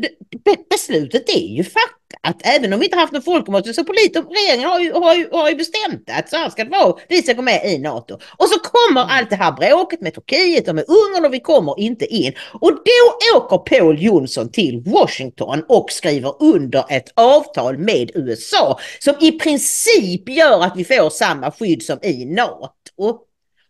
[0.71, 2.41] beslutet är ju fattat.
[2.45, 5.51] Även om vi inte haft någon folkomröstning så polit regeringen har ju, har, ju, har
[5.51, 6.95] ju bestämt att så här ska det vara.
[7.09, 8.19] Vi ska gå med i NATO.
[8.37, 9.17] Och så kommer mm.
[9.17, 12.33] allt det här bråket med Turkiet och med Ungern och vi kommer inte in.
[12.53, 19.15] Och då åker Paul Jonsson till Washington och skriver under ett avtal med USA som
[19.21, 23.09] i princip gör att vi får samma skydd som i NATO.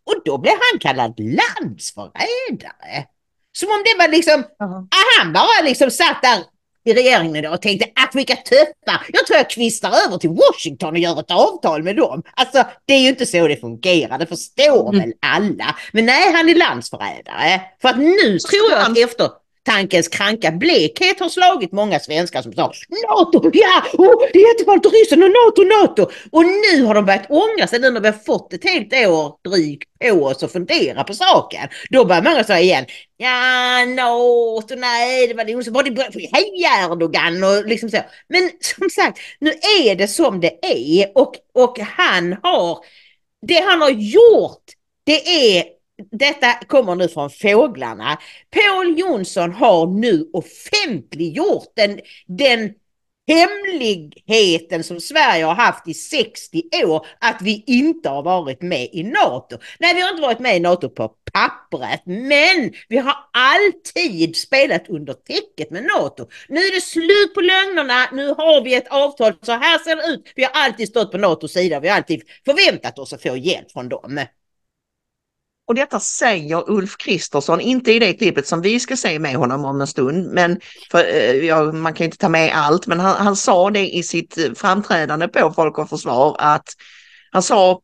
[0.05, 3.07] Och då blir han kallad landsförrädare.
[3.53, 4.89] Som om det var liksom, uh -huh.
[5.19, 6.39] han bara liksom satt där
[6.85, 10.99] i regeringen och tänkte att vilka tuffa, jag tror jag kvistar över till Washington och
[10.99, 12.23] gör ett avtal med dem.
[12.35, 15.01] Alltså det är ju inte så det fungerar, det förstår mm.
[15.01, 15.77] väl alla.
[15.93, 17.61] Men nej, han är landsförrädare.
[17.83, 19.31] För att nu tror jag att efter
[19.63, 22.73] tankens kranka blekhet har slagit många svenskar som sa
[23.09, 26.13] NATO, ja, oh, det är jättefarligt och ryssen och NATO, NATO.
[26.33, 29.51] Och nu har de börjat ångra sig nu när vi har fått ett helt år
[29.51, 31.69] drygt på oss att fundera på saken.
[31.91, 36.65] Då börjar många säga igen, ja, NATO, nej, det var det som var det, hej
[36.85, 37.99] Erdogan och liksom så.
[38.29, 42.79] Men som sagt, nu är det som det är och, och han har,
[43.47, 44.65] det han har gjort,
[45.05, 45.80] det är
[46.11, 48.19] detta kommer nu från Fåglarna.
[48.51, 52.75] Paul Jonsson har nu offentliggjort den, den
[53.31, 59.03] hemligheten som Sverige har haft i 60 år att vi inte har varit med i
[59.03, 59.59] NATO.
[59.79, 64.89] Nej, vi har inte varit med i NATO på pappret, men vi har alltid spelat
[64.89, 66.29] under täcket med NATO.
[66.49, 70.15] Nu är det slut på lögnerna, nu har vi ett avtal, så här ser det
[70.15, 70.33] ut.
[70.37, 73.73] Vi har alltid stått på NATOs sida, vi har alltid förväntat oss att få hjälp
[73.73, 74.21] från dem.
[75.71, 79.65] Och detta säger Ulf Kristersson, inte i det klippet som vi ska se med honom
[79.65, 83.17] om en stund, men för, eh, ja, man kan inte ta med allt, men han,
[83.17, 86.69] han sa det i sitt eh, framträdande på Folk och Försvar att
[87.31, 87.81] han sa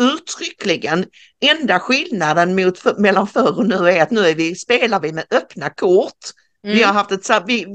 [0.00, 1.06] uttryckligen
[1.40, 5.12] enda skillnaden mot, för, mellan förr och nu är att nu är vi, spelar vi
[5.12, 6.18] med öppna kort.
[6.64, 6.76] Mm.
[6.76, 7.66] Vi har haft ett, vi,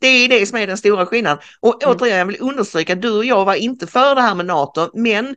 [0.00, 1.44] det är det som är den stora skillnaden.
[1.60, 1.96] Och mm.
[1.96, 5.36] återigen, jag vill understryka, du och jag var inte för det här med NATO, men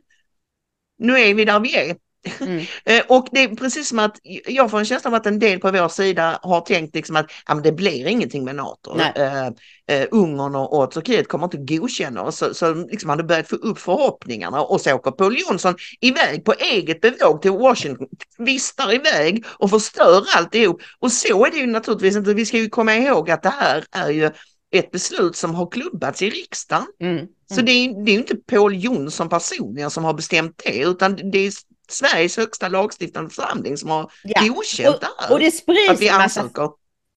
[0.98, 2.05] nu är vi där vi är.
[2.40, 2.64] Mm.
[2.84, 5.60] Eh, och det är precis som att jag får en känsla av att en del
[5.60, 8.98] på vår sida har tänkt liksom att ja, men det blir ingenting med NATO.
[8.98, 9.46] Uh,
[9.92, 12.36] uh, Ungern och, och Turkiet kommer inte godkänna oss.
[12.36, 16.52] Så, så liksom hade börjat få upp förhoppningarna och så åker Paul Jonsson iväg på
[16.52, 18.08] eget bevåg till Washington,
[18.38, 20.82] vistar iväg och förstör alltihop.
[20.98, 22.34] Och så är det ju naturligtvis inte.
[22.34, 24.30] Vi ska ju komma ihåg att det här är ju
[24.74, 26.86] ett beslut som har klubbats i riksdagen.
[27.00, 27.26] Mm.
[27.50, 27.58] Mm.
[27.58, 31.38] Så det är, det är inte Paul Jonsson personligen som har bestämt det utan det
[31.38, 31.52] är
[31.88, 34.40] Sveriges högsta lagstiftande församling som har ja.
[34.48, 35.32] godkänt det här.
[35.32, 36.70] Och det sprids att vi ansöker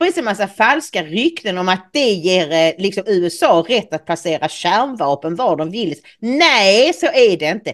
[0.06, 4.48] finns en massa falska rykten om att det ger eh, liksom, USA rätt att placera
[4.48, 5.96] kärnvapen var de vill.
[6.20, 7.74] Nej, så är det inte.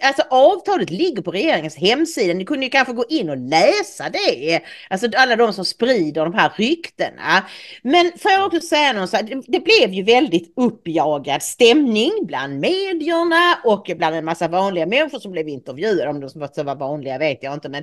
[0.00, 2.34] Alltså avtalet ligger på regeringens hemsida.
[2.34, 4.60] Ni kunde ju kanske gå in och läsa det.
[4.90, 7.46] Alltså alla de som sprider de här ryktena.
[7.82, 12.60] Men får jag också säga något så här, det blev ju väldigt uppjagad stämning bland
[12.60, 16.10] medierna och bland en massa vanliga människor som blev intervjuade.
[16.10, 17.82] Om de som var vanliga vet jag inte, men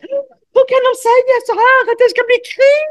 [0.64, 2.90] hur kan de säga så här att det ska bli krig?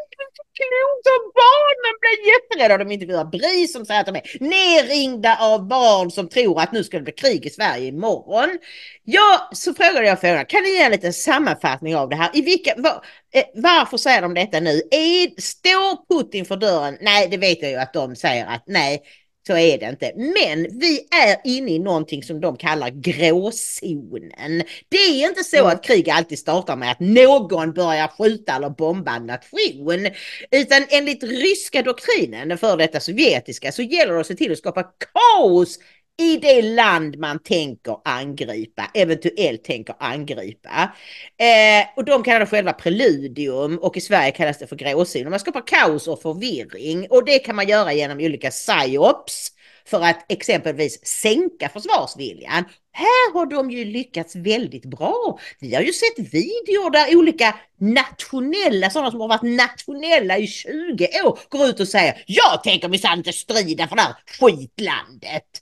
[1.43, 2.85] Barnen blir jätterädda.
[2.85, 6.85] De intervjuar BRIS som säger att de är nerringda av barn som tror att nu
[6.85, 8.59] ska det bli krig i Sverige imorgon.
[9.05, 12.31] Ja, så frågade jag frågan, kan ni ge en liten sammanfattning av det här?
[12.35, 13.05] I vilka, var,
[13.35, 14.83] eh, varför säger de detta nu?
[14.91, 16.99] Är, står Putin för dörren?
[17.01, 19.03] Nej, det vet jag ju att de säger att nej,
[19.47, 20.13] så är det inte.
[20.17, 24.63] Men vi är inne i någonting som de kallar gråzonen.
[24.89, 29.17] Det är inte så att krig alltid startar med att någon börjar skjuta eller bomba
[29.17, 30.09] en nation.
[30.51, 34.59] Utan enligt ryska doktrinen, den före detta sovjetiska, så gäller det att se till att
[34.59, 35.79] skapa kaos
[36.21, 40.93] i det land man tänker angripa, eventuellt tänker angripa.
[41.39, 45.31] Eh, och de kallar det själva preludium och i Sverige kallas det för gråzon.
[45.31, 49.53] Man skapar kaos och förvirring och det kan man göra genom olika psyops
[49.85, 52.65] för att exempelvis sänka försvarsviljan.
[52.93, 55.39] Här har de ju lyckats väldigt bra.
[55.61, 61.09] Vi har ju sett videor där olika nationella, sådana som har varit nationella i 20
[61.25, 65.62] år, går ut och säger jag tänker minsann inte strida för det här skitlandet.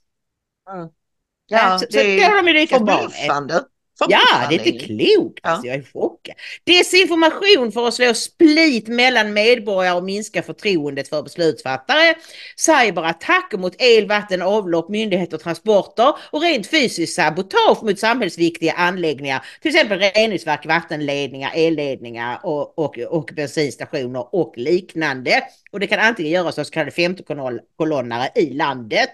[0.73, 0.89] Mm.
[1.47, 2.69] Ja, så, det är så, med.
[2.69, 3.65] förbluffande.
[4.09, 5.41] Ja, det är inte klokt.
[5.43, 5.51] Ja.
[5.51, 6.35] Alltså, jag är chockad.
[6.65, 12.15] Desinformation för att slå split mellan medborgare och minska förtroendet för beslutsfattare.
[12.57, 19.45] Cyberattacker mot el, vatten, avlopp, myndigheter och transporter och rent fysiskt sabotage mot samhällsviktiga anläggningar.
[19.63, 25.43] Till exempel reningsverk, vattenledningar, elledningar och, och, och bensinstationer och liknande.
[25.71, 29.11] Och det kan antingen göras av så kallade femtekolonnare i landet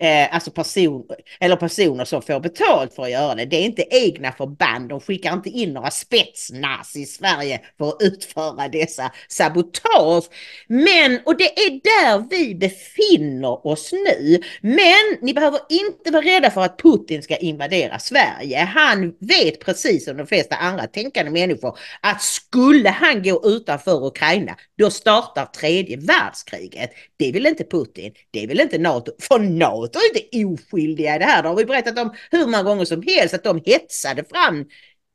[0.00, 1.04] Eh, alltså person,
[1.40, 3.44] eller personer som får betalt för att göra det.
[3.44, 4.88] Det är inte egna förband.
[4.88, 10.24] De skickar inte in några spetsnaz i Sverige för att utföra dessa sabotage.
[10.68, 14.40] Men, och det är där vi befinner oss nu.
[14.60, 18.58] Men ni behöver inte vara rädda för att Putin ska invadera Sverige.
[18.58, 24.56] Han vet precis som de flesta andra tänkande människor att skulle han gå utanför Ukraina,
[24.78, 26.90] då startar tredje världskriget.
[27.16, 28.12] Det vill inte Putin.
[28.30, 29.12] Det vill inte NATO.
[29.20, 31.42] För NATO NATO är inte oskyldiga i det här.
[31.42, 34.64] Det har vi berättat om hur många gånger som helst att de hetsade fram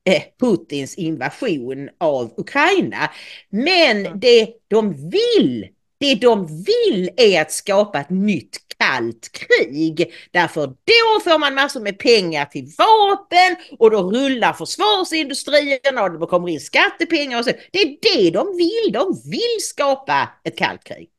[0.06, 3.10] eh, Putins invasion av Ukraina.
[3.50, 5.68] Men det de vill,
[6.00, 10.14] det de vill är att skapa ett nytt kallt krig.
[10.32, 16.26] Därför då får man massor med pengar till vapen och då rullar försvarsindustrierna och det
[16.26, 17.52] kommer in skattepengar och så.
[17.72, 18.94] Det är det de vill.
[18.94, 21.10] De vill skapa ett kallt krig.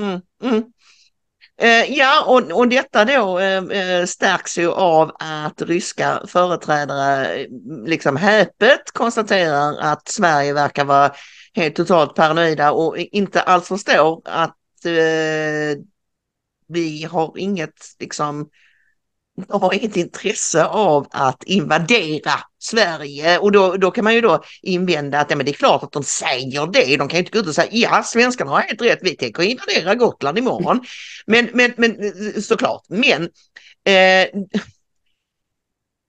[0.00, 0.64] Mm, mm.
[1.58, 7.46] Eh, ja, och, och detta då eh, eh stärks ju av att ryska företrädare eh,
[7.86, 11.12] liksom häpet konstaterar att Sverige verkar vara
[11.54, 15.78] helt totalt paranoida och inte alls förstår att eh,
[16.68, 18.48] vi har inget liksom
[19.48, 25.20] har inget intresse av att invadera Sverige och då, då kan man ju då invända
[25.20, 26.96] att ja, men det är klart att de säger det.
[26.96, 29.42] De kan ju inte gå ut och säga ja, svenskarna har helt rätt, vi tänker
[29.42, 30.80] invadera Gotland imorgon.
[31.26, 33.22] Men, men, men såklart, men
[33.84, 34.28] eh,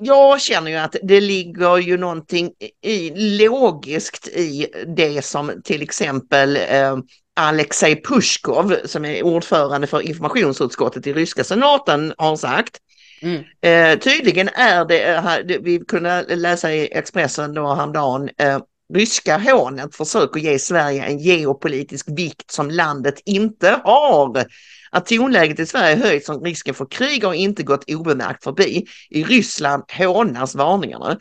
[0.03, 6.55] jag känner ju att det ligger ju någonting i, logiskt i det som till exempel
[6.55, 6.97] eh,
[7.39, 12.77] Alexej Pushkov som är ordförande för informationsutskottet i ryska senaten har sagt.
[13.21, 13.43] Mm.
[13.61, 18.59] Eh, tydligen är eh, det, vi kunde läsa i Expressen då häromdagen, eh,
[18.93, 24.45] ryska hånet försöker ge Sverige en geopolitisk vikt som landet inte har.
[24.91, 28.85] Att tonläget i Sverige höjts som risken för krig har inte gått obemärkt förbi.
[29.09, 31.17] I Ryssland hånas varningarna.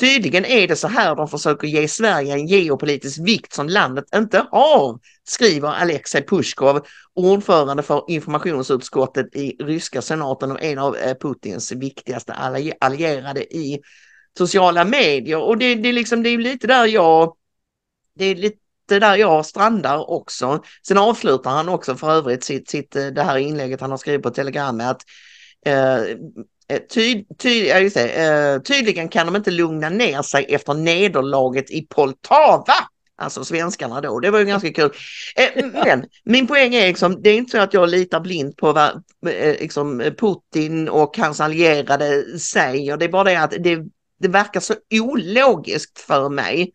[0.00, 4.46] Tydligen är det så här de försöker ge Sverige en geopolitisk vikt som landet inte
[4.50, 11.72] har, skriver Alexej Pushkov, ordförande för informationsutskottet i ryska senaten och en av eh, Putins
[11.72, 12.32] viktigaste
[12.80, 13.80] allierade i
[14.38, 15.38] sociala medier.
[15.38, 17.36] Och det, det, är liksom, det är lite där jag,
[18.14, 20.62] det är lite där jag strandar också.
[20.86, 24.22] Sen avslutar han också för övrigt sitt, sitt, eh, det här inlägget han har skrivit
[24.22, 25.02] på Telegram med att
[25.66, 26.16] Eh,
[26.78, 31.70] ty, ty, ja, just det, eh, tydligen kan de inte lugna ner sig efter nederlaget
[31.70, 32.74] i Poltava.
[33.16, 34.90] Alltså svenskarna då, det var ju ganska kul.
[35.36, 38.72] Eh, men min poäng är liksom, det är inte så att jag litar blint på
[38.72, 39.02] vad
[39.60, 42.96] liksom, Putin och hans allierade säger.
[42.96, 43.78] Det är bara det att det,
[44.20, 46.72] det verkar så ologiskt för mig.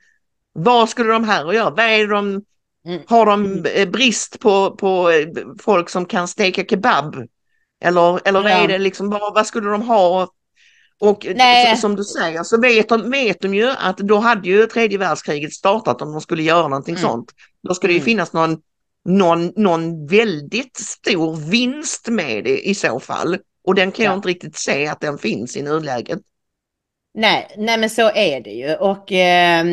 [0.54, 1.70] Vad skulle de här att göra?
[1.70, 2.44] Vad är de,
[2.88, 3.02] mm.
[3.08, 5.12] har de brist på, på
[5.62, 7.28] folk som kan steka kebab
[7.86, 8.50] eller, eller ja.
[8.50, 10.28] är det liksom, vad, vad skulle de ha?
[11.00, 11.26] Och
[11.72, 14.98] så, som du säger så vet de, vet de ju att då hade ju tredje
[14.98, 17.10] världskriget startat om de skulle göra någonting mm.
[17.10, 17.32] sånt.
[17.64, 18.06] Då skulle det ju mm.
[18.06, 18.58] finnas någon,
[19.06, 23.38] någon, någon väldigt stor vinst med det i så fall.
[23.64, 24.12] Och den kan ja.
[24.12, 26.20] jag inte riktigt se att den finns i nuläget.
[27.14, 29.66] Nej, nej men så är det ju och eh,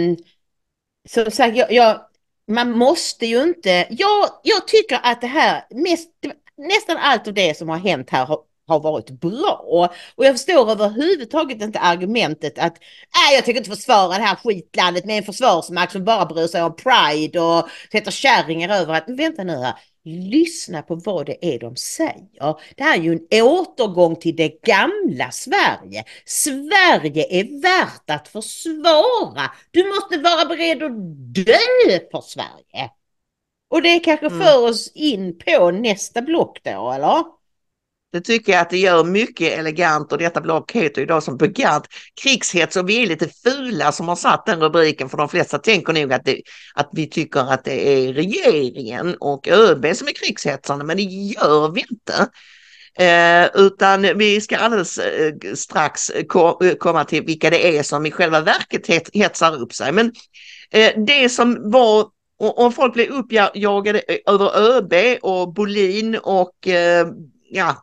[1.08, 2.00] som sagt, jag, jag,
[2.48, 6.10] man måste ju inte, jag, jag tycker att det här mest,
[6.58, 9.64] nästan allt av det som har hänt här har, har varit bra.
[10.16, 15.04] Och jag förstår överhuvudtaget inte argumentet att äh, jag tycker inte försvara det här skitlandet
[15.04, 19.44] med en försvarsmakt som bara bryr sig om pride och sätter kärringar över att vänta
[19.44, 19.74] nu här.
[20.04, 22.56] Lyssna på vad det är de säger.
[22.76, 26.04] Det här är ju en återgång till det gamla Sverige.
[26.24, 29.50] Sverige är värt att försvara.
[29.70, 30.92] Du måste vara beredd att
[31.34, 32.90] dö för Sverige.
[33.72, 34.40] Och det kanske mm.
[34.40, 37.24] för oss in på nästa block då, eller?
[38.12, 41.84] Det tycker jag att det gör mycket elegant och detta block heter idag som bekant
[42.22, 45.92] krigshets och vi är lite fula som har satt den rubriken för de flesta tänker
[45.92, 46.42] nog att, det,
[46.74, 51.70] att vi tycker att det är regeringen och ÖB som är krigshetsande men det gör
[51.72, 52.28] vi inte.
[52.98, 58.10] Eh, utan vi ska alldeles eh, strax ko komma till vilka det är som i
[58.10, 59.92] själva verket hetsar upp sig.
[59.92, 60.12] Men
[60.70, 62.06] eh, det som var
[62.38, 67.06] och, och folk blev uppjagade över ÖB och Bolin och eh,
[67.50, 67.82] ja,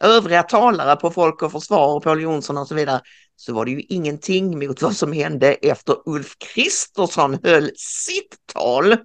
[0.00, 3.00] övriga talare på Folk och Försvar och Paul Jonsson och så vidare
[3.36, 8.96] så var det ju ingenting mot vad som hände efter Ulf Kristersson höll sitt tal.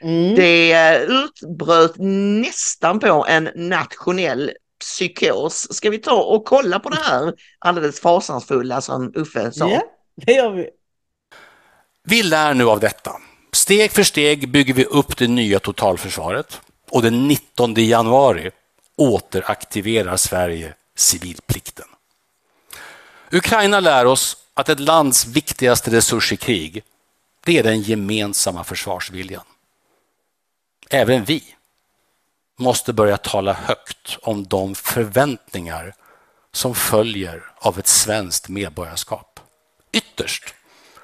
[0.00, 0.34] Mm.
[0.34, 4.50] Det eh, utbröt nästan på en nationell
[4.80, 5.74] psykos.
[5.74, 9.70] Ska vi ta och kolla på det här alldeles fasansfulla som Uffe sa?
[9.70, 9.82] Ja,
[10.26, 10.68] det gör vi.
[12.04, 13.12] Vi lär nu av detta.
[13.66, 16.60] Steg för steg bygger vi upp det nya totalförsvaret
[16.90, 18.50] och den 19 januari
[18.96, 21.86] återaktiverar Sverige civilplikten.
[23.32, 26.82] Ukraina lär oss att ett lands viktigaste resurs i krig,
[27.44, 29.44] det är den gemensamma försvarsviljan.
[30.90, 31.44] Även vi
[32.58, 35.94] måste börja tala högt om de förväntningar
[36.52, 39.40] som följer av ett svenskt medborgarskap.
[39.92, 40.54] Ytterst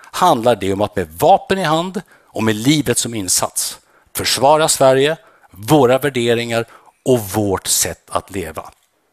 [0.01, 2.03] handlar det om att med vapen i hand
[2.33, 3.79] och med livet som insats
[4.13, 5.17] försvara Sverige,
[5.51, 6.65] våra värderingar
[7.03, 8.71] och vårt sätt att leva.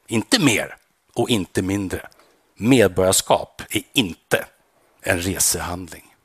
[0.07, 0.75] Inte mer
[1.13, 2.07] och inte mindre.
[2.55, 4.45] Medborgarskap är inte
[5.01, 6.15] en resehandling.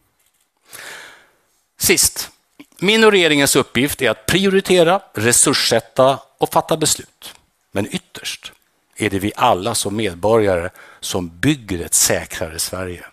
[1.79, 2.31] Sist,
[2.79, 7.35] min och regeringens uppgift är att prioritera, resurssätta och fatta beslut.
[7.73, 8.53] Men ytterst
[8.97, 10.71] är det vi alla som medborgare
[11.01, 13.05] som bygger ett säkrare Sverige.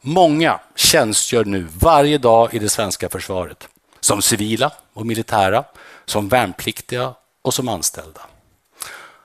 [0.00, 3.68] Många tjänstgör nu varje dag i det svenska försvaret.
[4.00, 5.64] Som civila och militära,
[6.04, 8.20] som värnpliktiga och som anställda.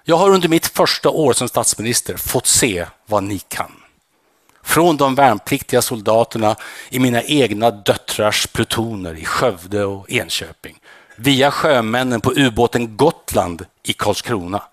[0.03, 3.71] Jag har under mitt första år som statsminister fått se vad ni kan.
[4.63, 6.55] Från de värnpliktiga soldaterna
[6.89, 10.79] i mina egna döttrars plutoner i Skövde och Enköping,
[11.15, 14.63] via sjömännen på ubåten Gotland i Karlskrona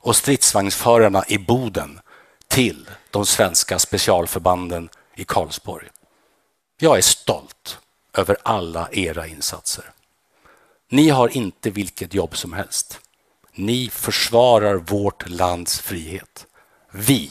[0.00, 2.00] och stridsvagnsförarna i Boden
[2.48, 5.88] till de svenska specialförbanden i Karlsborg.
[6.78, 7.78] Jag är stolt
[8.14, 9.90] över alla era insatser.
[10.88, 13.00] Ni har inte vilket jobb som helst.
[13.52, 16.46] Ni försvarar vårt lands frihet.
[16.90, 17.30] Vi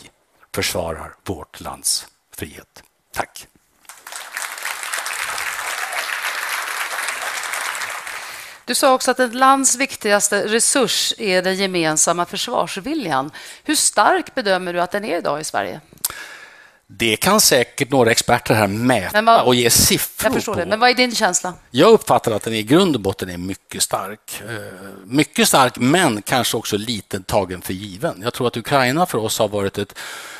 [0.55, 2.83] försvarar vårt lands frihet.
[3.13, 3.47] Tack.
[8.65, 13.31] Du sa också att ett lands viktigaste resurs är den gemensamma försvarsviljan.
[13.63, 15.81] Hur stark bedömer du att den är idag i Sverige?
[16.97, 20.59] Det kan säkert några experter här mäta vad, och ge siffror jag förstår på.
[20.59, 21.53] Det, men vad är din känsla?
[21.71, 24.41] Jag uppfattar att den i grund och botten är mycket stark.
[24.49, 24.55] Eh,
[25.05, 28.21] mycket stark, men kanske också lite tagen för given.
[28.23, 29.97] Jag tror att Ukraina för oss har varit ett,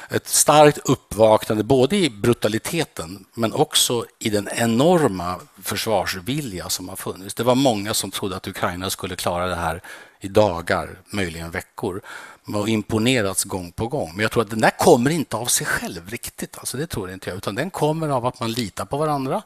[0.10, 7.36] ett starkt uppvaknande, både i brutaliteten men också i den enorma försvarsvilja som har funnits.
[7.36, 9.82] Det var många som trodde att Ukraina skulle klara det här
[10.20, 12.02] i dagar, möjligen veckor
[12.48, 14.12] och imponerats gång på gång.
[14.16, 16.58] Men jag tror att den där kommer inte av sig själv riktigt.
[16.58, 17.38] Alltså det tror inte jag.
[17.38, 19.42] Utan den kommer av att man litar på varandra.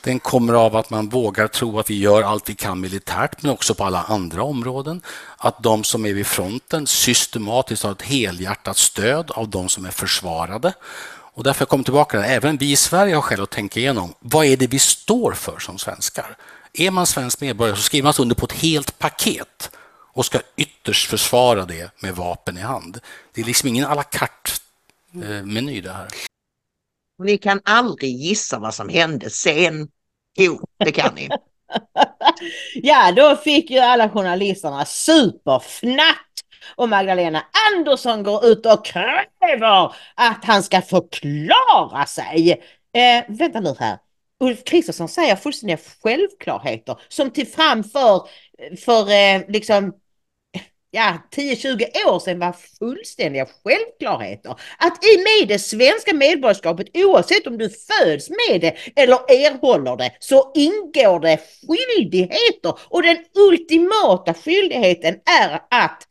[0.00, 3.52] Den kommer av att man vågar tro att vi gör allt vi kan militärt, men
[3.52, 5.00] också på alla andra områden.
[5.36, 9.90] Att de som är vid fronten systematiskt har ett helhjärtat stöd av de som är
[9.90, 10.72] försvarade.
[11.38, 14.46] Och därför kommer jag tillbaka, även vi i Sverige har skäl att tänka igenom vad
[14.46, 16.36] är det vi står för som svenskar.
[16.72, 19.70] Är man svensk medborgare så skriver man alltså under på ett helt paket
[20.18, 23.00] och ska ytterst försvara det med vapen i hand.
[23.34, 26.08] Det är liksom ingen à la carte-meny det här.
[27.18, 29.88] Ni kan aldrig gissa vad som hände sen.
[30.38, 31.28] Jo, det kan ni.
[32.74, 36.16] ja, då fick ju alla journalisterna superfnatt
[36.76, 37.42] och Magdalena
[37.72, 42.50] Andersson går ut och kräver att han ska förklara sig.
[42.92, 43.98] Eh, vänta nu här.
[44.40, 48.28] Ulf Kristersson säger fullständiga självklarheter som till framför
[48.84, 49.92] för eh, liksom
[50.90, 54.50] ja, 10-20 år sedan var fullständiga självklarheter.
[54.78, 60.16] Att i med det svenska medborgarskapet, oavsett om du föds med det eller erhåller det,
[60.20, 62.78] så ingår det skyldigheter.
[62.88, 66.02] Och den ultimata skyldigheten är att,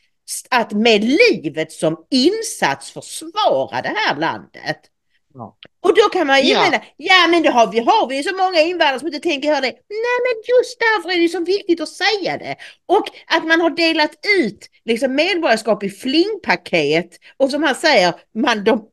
[0.49, 4.77] att med livet som insats försvara det här landet.
[5.37, 5.57] Ja.
[5.81, 6.61] Och då kan man ju ja.
[6.61, 9.61] mena, ja men det har vi, har vi så många invandrare som inte tänker höra
[9.61, 9.73] det.
[9.89, 12.55] Nej men just därför är det så viktigt att säga det.
[12.85, 18.63] Och att man har delat ut liksom medborgarskap i flingpaket och som han säger, man,
[18.63, 18.85] de,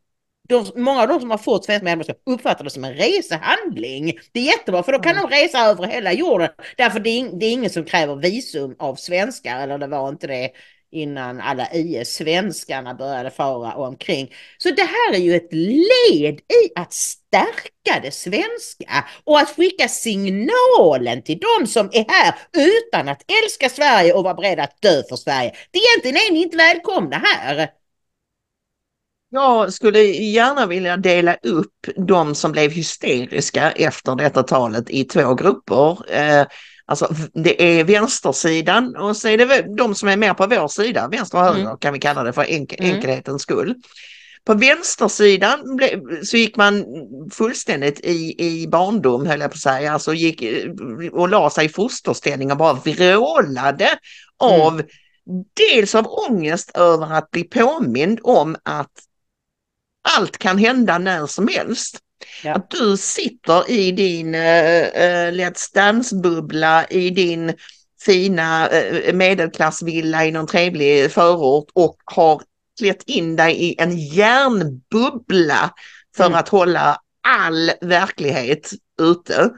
[0.48, 4.18] de, många av de som har fått svenskt medborgarskap uppfattar det som en resehandling.
[4.32, 5.30] Det är jättebra för då kan mm.
[5.30, 6.48] de resa över hela jorden.
[6.76, 10.26] Därför det är, det är ingen som kräver visum av svenskar eller det var inte
[10.26, 10.50] det
[10.94, 14.34] innan alla IS-svenskarna började fara omkring.
[14.58, 19.88] Så det här är ju ett led i att stärka det svenska och att skicka
[19.88, 25.02] signalen till de som är här utan att älska Sverige och vara beredda att dö
[25.08, 25.52] för Sverige.
[25.70, 27.70] Det egentligen är ni inte välkomna här.
[29.30, 35.34] Jag skulle gärna vilja dela upp de som blev hysteriska efter detta talet i två
[35.34, 36.14] grupper.
[36.14, 36.46] Eh,
[36.84, 40.68] Eh, alltså det är vänstersidan och så är det de som är mer på vår
[40.68, 41.78] sida, vänster och höger mm.
[41.78, 42.94] kan vi kalla det för enk mm.
[42.94, 43.74] enkelhetens skull.
[44.46, 45.78] På vänstersidan
[46.24, 46.84] så gick man
[47.32, 50.44] fullständigt i, i barndom höll jag på att säga, alltså gick
[51.12, 54.60] och la sig i fosterställning och bara vrålade mm.
[54.60, 54.82] av
[55.54, 58.90] dels av ångest över att bli påmind om att
[60.18, 61.98] allt kan hända när som helst.
[62.42, 62.54] Ja.
[62.54, 64.40] Att du sitter i din uh,
[65.32, 67.52] Let's Dance-bubbla, i din
[68.04, 72.42] fina uh, medelklassvilla i någon trevlig förort och har
[72.78, 75.70] klätt in dig i en järnbubbla
[76.16, 76.38] för mm.
[76.38, 78.72] att hålla all verklighet
[79.02, 79.50] ute.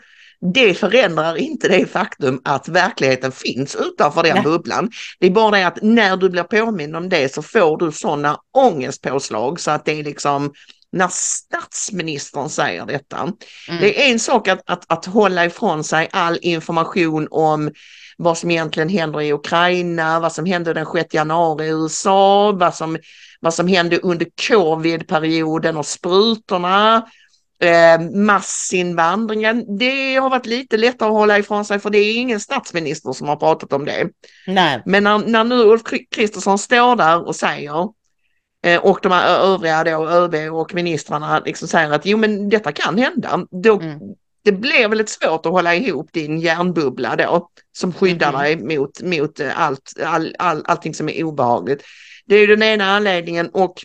[0.54, 4.42] Det förändrar inte det faktum att verkligheten finns utanför den Nej.
[4.42, 4.90] bubblan.
[5.18, 8.38] Det är bara det att när du blir påmind om det så får du sådana
[8.52, 10.52] ångestpåslag så att det är liksom
[10.92, 13.16] när statsministern säger detta.
[13.16, 13.80] Mm.
[13.80, 17.70] Det är en sak att, att, att hålla ifrån sig all information om
[18.18, 22.74] vad som egentligen händer i Ukraina, vad som hände den 6 januari i USA, vad
[22.74, 22.98] som,
[23.40, 27.06] vad som hände under covid-perioden och sprutorna
[27.58, 32.40] Eh, massinvandringen, det har varit lite lättare att hålla ifrån sig för det är ingen
[32.40, 34.08] statsminister som har pratat om det.
[34.46, 34.82] Nej.
[34.86, 37.88] Men när, när nu Ulf Kristersson står där och säger
[38.82, 43.46] och de övriga då, ÖB och ministrarna liksom säger att jo men detta kan hända,
[43.50, 43.98] då, mm.
[44.44, 48.40] det blir väldigt svårt att hålla ihop din hjärnbubbla då som skyddar mm.
[48.40, 51.84] dig mot, mot allt, all, all, allting som är obehagligt.
[52.26, 53.84] Det är den ena anledningen och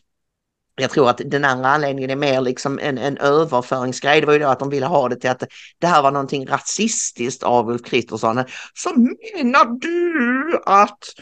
[0.75, 4.21] jag tror att den andra anledningen är mer liksom en, en överföringsgrej.
[4.21, 5.43] Det var ju då att de ville ha det till att
[5.79, 8.43] det här var någonting rasistiskt av Ulf Kristersson.
[8.73, 11.13] Så menar du att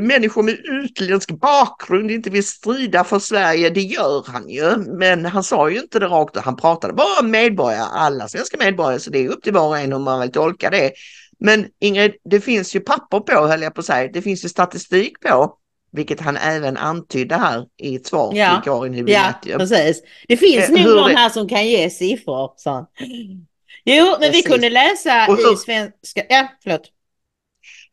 [0.00, 4.76] människor med utländsk bakgrund inte vill strida för Sverige, det gör han ju.
[4.76, 9.00] Men han sa ju inte det rakt han pratade bara om medborgare, alla svenska medborgare,
[9.00, 10.92] så det är upp till var och en hur man vill tolka det.
[11.38, 14.48] Men Ingrid, det finns ju papper på, höll jag på att säga, det finns ju
[14.48, 15.58] statistik på
[15.92, 18.54] vilket han även antydde här i ett svar ja.
[18.54, 20.02] till Karin Ja, precis.
[20.28, 22.52] Det finns eh, nog någon här som kan ge siffror.
[22.56, 22.86] Så.
[23.84, 24.46] Jo, men precis.
[24.46, 25.52] vi kunde läsa hur...
[25.52, 26.22] i svenska...
[26.28, 26.90] Ja, förlåt.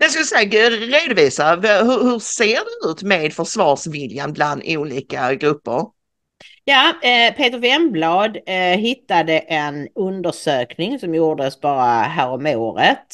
[0.01, 5.85] Jag skulle säga, redovisa, hur, hur ser det ut med försvarsviljan bland olika grupper?
[6.63, 13.07] Ja, eh, Peter Wemblad eh, hittade en undersökning som gjordes bara häromåret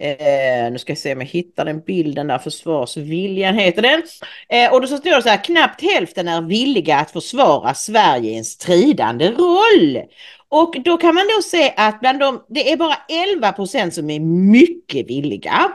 [0.00, 4.02] Eh, nu ska jag se om jag hittar den bilden där, försvarsviljan heter den.
[4.48, 8.30] Eh, och då så står det så här, knappt hälften är villiga att försvara Sverige
[8.30, 10.02] i en stridande roll.
[10.48, 12.96] Och då kan man då se att bland dem, det är bara
[13.32, 15.72] 11 procent som är mycket villiga.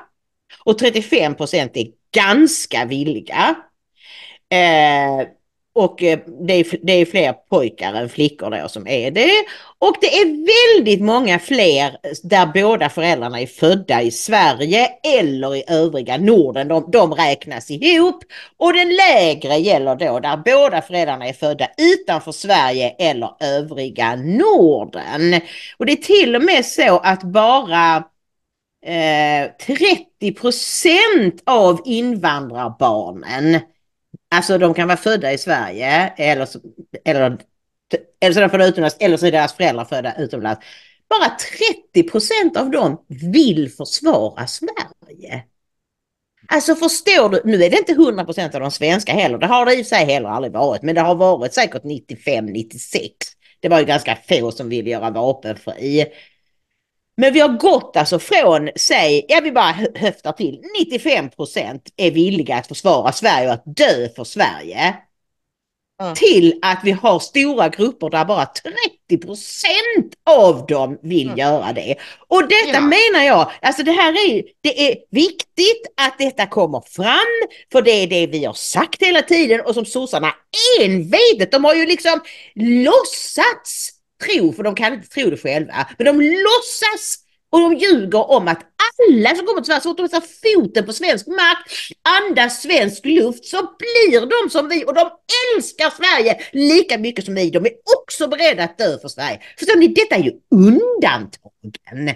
[0.64, 3.56] Och 35 procent är ganska villiga.
[4.50, 5.28] Eh,
[5.74, 9.32] och eh, det är, det är fler pojkar än flickor då som är det.
[9.80, 10.26] Och det är
[10.76, 16.68] väldigt många fler eh, där båda föräldrarna är födda i Sverige eller i övriga Norden.
[16.68, 18.24] De, de räknas ihop.
[18.58, 25.42] Och den lägre gäller då där båda föräldrarna är födda utanför Sverige eller övriga Norden.
[25.78, 28.04] Och det är till och med så att bara
[28.86, 33.60] Eh, 30 procent av invandrarbarnen
[34.36, 36.48] Alltså de kan vara födda i Sverige eller,
[37.06, 37.38] eller,
[38.22, 40.66] eller så är de födda utomlands eller så är deras föräldrar födda utomlands.
[41.10, 41.38] Bara
[41.94, 45.44] 30 procent av dem vill försvara Sverige.
[46.48, 49.66] Alltså förstår du, nu är det inte 100 procent av de svenska heller, det har
[49.66, 53.10] det i och för sig heller aldrig varit, men det har varit säkert 95-96.
[53.60, 56.06] Det var ju ganska få som ville göra vapenfri.
[57.18, 62.12] Men vi har gått alltså från, säg, ja vi bara höftar till, 95 procent är
[62.12, 64.96] villiga att försvara Sverige och att dö för Sverige.
[66.02, 66.16] Mm.
[66.16, 71.38] Till att vi har stora grupper där bara 30 procent av dem vill mm.
[71.38, 71.96] göra det.
[72.28, 72.82] Och detta ja.
[72.82, 77.92] menar jag, alltså det här är, det är viktigt att detta kommer fram, för det
[77.92, 80.34] är det vi har sagt hela tiden och som sossarna
[80.82, 82.20] envetet, de har ju liksom
[82.56, 87.18] låtsats tro, för de kan inte tro det själva, men de låtsas
[87.52, 88.62] och de ljuger om att
[89.10, 91.58] alla som kommer till Sverige, så fort de sätter foten på svensk mark,
[92.02, 95.10] andas svensk luft, så blir de som vi och de
[95.56, 97.50] älskar Sverige lika mycket som vi.
[97.50, 99.40] De är också beredda att dö för Sverige.
[99.60, 99.88] Förstår ni?
[99.88, 102.16] Detta är ju undantagen.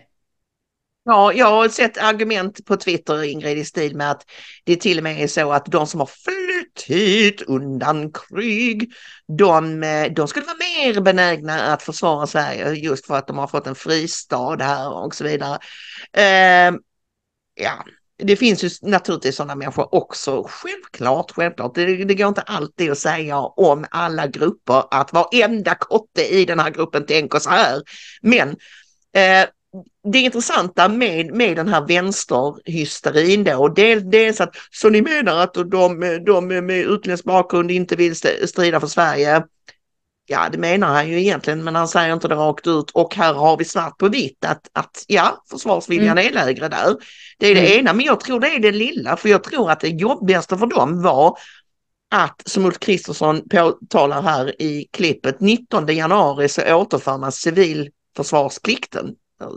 [1.08, 4.26] Ja, jag har sett argument på Twitter, Ingrid, i stil med att
[4.64, 8.94] det till och med är så att de som har flytt hit undan krig,
[9.28, 13.48] de, eh, de skulle vara mer benägna att försvara Sverige just för att de har
[13.48, 15.60] fått en fristad här och så vidare.
[16.14, 16.76] Eh,
[17.56, 17.86] ja,
[18.18, 21.76] det finns ju naturligtvis sådana människor också, självklart, självklart.
[21.76, 26.60] Det, det går inte alltid att säga om alla grupper att varenda kotte i den
[26.60, 27.82] här gruppen tänker så här.
[28.22, 28.50] Men
[29.16, 29.46] eh,
[30.12, 35.54] det intressanta med, med den här vänsterhysterin då, dels, dels att så ni menar att
[35.54, 38.16] de, de med utländsk bakgrund inte vill
[38.48, 39.44] strida för Sverige?
[40.28, 42.92] Ja, det menar han ju egentligen, men han säger inte det rakt ut.
[42.92, 46.28] Och här har vi svart på vitt att, att ja, försvarsviljan mm.
[46.28, 46.96] är lägre där.
[47.38, 47.80] Det är det mm.
[47.80, 50.66] ena, men jag tror det är det lilla, för jag tror att det jobbigaste för
[50.66, 51.38] dem var
[52.12, 59.16] att, som Ulf Kristersson påtalar här i klippet, 19 januari så återför man civilförsvarsplikten.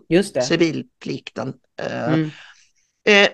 [0.08, 0.42] Just det.
[0.42, 1.54] Civilplikten.
[1.80, 2.30] Eh, mm.
[3.04, 3.28] Eh,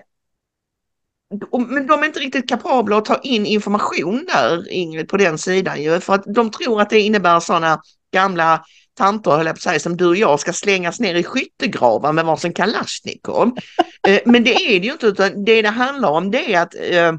[1.51, 5.83] men de är inte riktigt kapabla att ta in information där, Ingrid, på den sidan
[5.83, 7.81] ju, för att de tror att det innebär sådana
[8.13, 11.23] gamla tanter, höll jag på att säga, som du och jag ska slängas ner i
[11.23, 13.51] skyttegravar med varsin kalasjnikov.
[14.07, 16.75] Eh, men det är det ju inte, utan det det handlar om det är att
[16.75, 17.13] eh,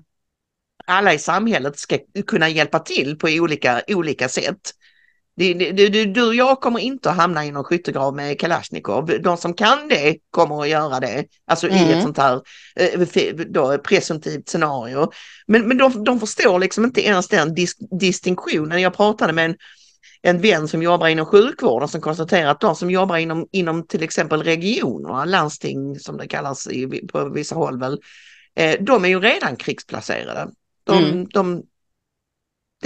[0.87, 4.61] alla i samhället ska kunna hjälpa till på olika, olika sätt.
[5.39, 9.20] Du, du, du och jag kommer inte att hamna i någon skyttegrav med Kalashnikov.
[9.22, 11.78] De som kan det kommer att göra det, alltså mm.
[11.78, 12.03] i ett mm.
[12.03, 12.41] sånt här
[12.76, 13.01] eh,
[13.47, 15.11] då, presumtivt scenario.
[15.47, 18.82] Men, men de, de förstår liksom inte ens den dis distinktionen.
[18.82, 19.57] Jag pratade med en,
[20.22, 24.03] en vän som jobbar inom sjukvården som konstaterar att de som jobbar inom, inom till
[24.03, 28.01] exempel regionerna, landsting som det kallas i, på vissa håll väl,
[28.57, 30.49] eh, de är ju redan krigsplacerade.
[30.84, 31.26] De, mm.
[31.28, 31.62] de,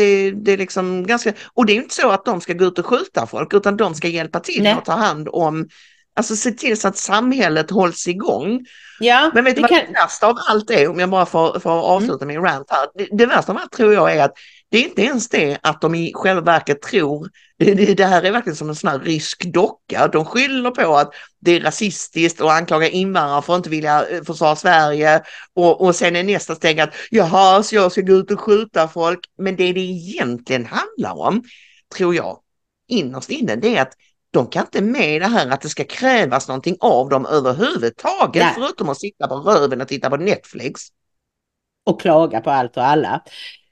[0.01, 2.79] det, det är liksom ganska, och det är inte så att de ska gå ut
[2.79, 4.73] och skjuta folk utan de ska hjälpa till Nej.
[4.73, 5.69] att ta hand om,
[6.17, 8.67] alltså se till så att samhället hålls igång.
[9.01, 9.79] Ja, Men vet du vad kan...
[9.79, 12.29] det värsta av allt är, om jag bara får, får avsluta mm.
[12.29, 14.33] min rant här, det, det värsta av allt tror jag är att
[14.71, 17.29] det är inte ens det att de i själva verket tror,
[17.65, 21.15] det, det här är verkligen som en sån här rysk docka, de skyller på att
[21.39, 25.23] det är rasistiskt och anklagar invandrare för att inte vilja eh, försvara Sverige
[25.55, 28.89] och, och sen är nästa steg att jaha, så jag ska gå ut och skjuta
[28.89, 29.21] folk.
[29.39, 31.43] Men det det egentligen handlar om,
[31.97, 32.39] tror jag,
[32.89, 33.93] innerst inne, det är att
[34.31, 38.53] de kan inte med det här att det ska krävas någonting av dem överhuvudtaget, Nej.
[38.55, 40.81] förutom att sitta på röven och titta på Netflix
[41.87, 43.23] och klaga på allt och alla.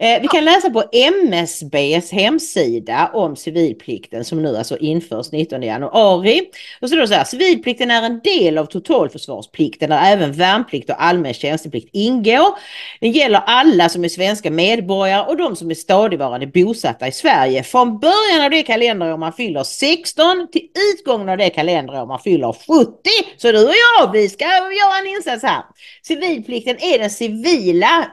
[0.00, 6.40] Eh, vi kan läsa på MSBs hemsida om civilplikten som nu alltså införs 19 januari.
[6.80, 11.02] Och så då så här, civilplikten är en del av totalförsvarsplikten där även värnplikt och
[11.02, 12.58] allmän tjänsteplikt ingår.
[13.00, 17.62] Den gäller alla som är svenska medborgare och de som är stadigvarande bosatta i Sverige.
[17.62, 22.52] Från början av det kalenderår man fyller 16 till utgången av det kalenderår man fyller
[22.52, 22.92] 70.
[23.36, 25.62] Så du och jag, vi ska göra en insats här.
[26.02, 28.12] Civilplikten är den civila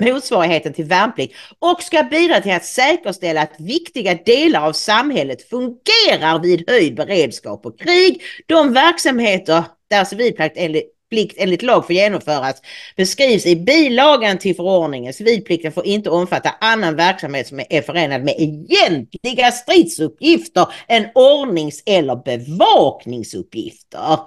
[0.00, 5.48] motsvarigheten till värnplikten värnplikt och ska bidra till att säkerställa att viktiga delar av samhället
[5.48, 8.22] fungerar vid höjd beredskap och krig.
[8.46, 12.62] De verksamheter där civilplikt enligt plikt enligt lag får genomföras
[12.96, 15.12] beskrivs i bilagan till förordningen.
[15.12, 22.16] Civilplikten får inte omfatta annan verksamhet som är förenad med egentliga stridsuppgifter än ordnings eller
[22.16, 24.18] bevakningsuppgifter.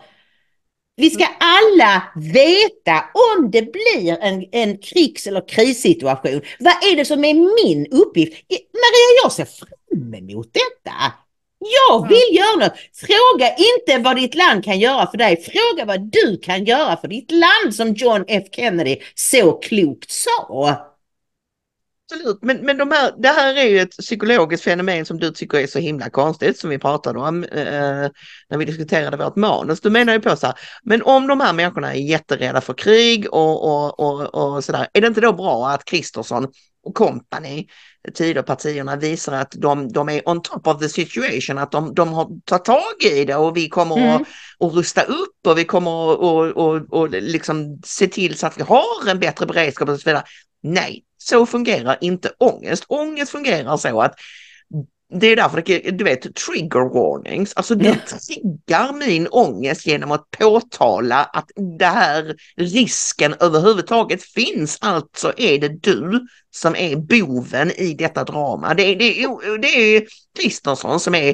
[0.98, 6.41] Vi ska alla veta om det blir en, en krigs eller krissituation.
[6.60, 8.34] Vad är det som är min uppgift?
[8.50, 11.14] Maria, jag ser fram emot detta.
[11.60, 12.78] Jag vill göra något.
[12.93, 15.43] Fråga inte vad ditt land kan göra för dig.
[15.43, 20.78] Fråga vad du kan göra för ditt land som John F Kennedy så klokt sa.
[22.12, 25.58] Absolut, men, men de här, det här är ju ett psykologiskt fenomen som du tycker
[25.58, 28.10] är så himla konstigt som vi pratade om eh,
[28.49, 29.82] när vi diskuterade vårt manus.
[29.82, 33.34] Du menar ju på så här, men om de här människorna är jätterädda för krig
[33.34, 36.47] och, och, och, och sådär, är det inte då bra att Kristersson
[36.86, 37.68] och company,
[38.14, 42.30] Tidöpartierna visar att de, de är on top of the situation, att de, de har
[42.45, 44.16] tagit tag i det och vi kommer mm.
[44.16, 44.22] att,
[44.60, 48.58] att rusta upp och vi kommer att och, och, och liksom se till så att
[48.58, 50.24] vi har en bättre beredskap och så vidare.
[50.64, 52.86] Nej, så fungerar inte ångest.
[52.88, 54.16] Ångest fungerar så att
[55.14, 60.32] det är därför det, du vet, trigger warnings, alltså det triggar min ångest genom att
[60.32, 64.78] påtala att det här risken överhuvudtaget finns.
[64.82, 68.74] Alltså är det du som är boven i detta drama.
[68.74, 69.28] Det, det,
[69.62, 70.04] det är
[70.40, 71.30] Kristersson som är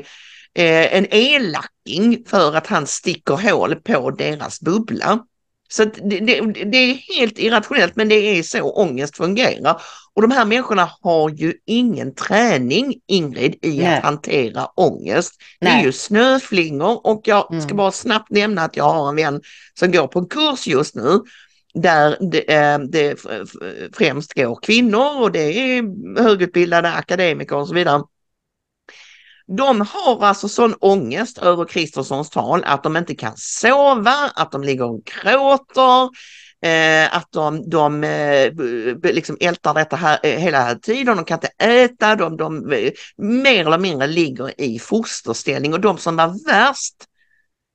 [0.54, 5.20] eh, en elacking för att han sticker hål på deras bubbla.
[5.72, 9.82] Så det, det, det, är helt irrationellt men det är så ångest fungerar.
[10.14, 13.98] Och de här människorna har ju ingen träning, Ingrid, i Nej.
[13.98, 15.34] att hantera ångest.
[15.62, 15.74] Nej.
[15.74, 17.78] Det är ju snöflingor och jag ska mm.
[17.78, 19.42] bara snabbt nämna att jag har en vän
[19.80, 21.20] som går på en kurs just nu
[21.74, 23.26] där det, eh, det
[23.98, 25.84] främst går kvinnor och det är
[26.24, 28.04] högutbildade akademiker och så vidare.
[29.58, 34.64] De har alltså sån ångest över Kristerssons tal att de inte kan sova, att de
[34.64, 36.10] ligger och gråter,
[36.66, 38.54] eh, att de, de eh,
[39.14, 43.66] liksom ältar detta här, eh, hela tiden, de kan inte äta, de, de eh, mer
[43.66, 45.74] eller mindre ligger i fosterställning.
[45.74, 46.96] Och de som var värst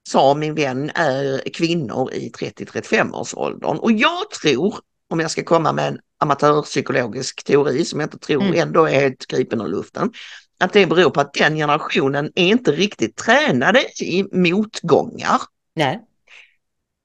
[0.09, 4.75] sa min vän är kvinnor i 30-35 års åldern och jag tror,
[5.11, 8.61] om jag ska komma med en amatörpsykologisk teori som jag inte tror mm.
[8.61, 10.13] ändå är helt gripen ur luften,
[10.59, 15.41] att det beror på att den generationen är inte riktigt tränade i motgångar.
[15.75, 16.01] Nej.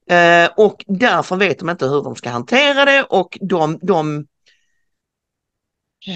[0.06, 4.26] Eh, och därför vet de inte hur de ska hantera det och de, de,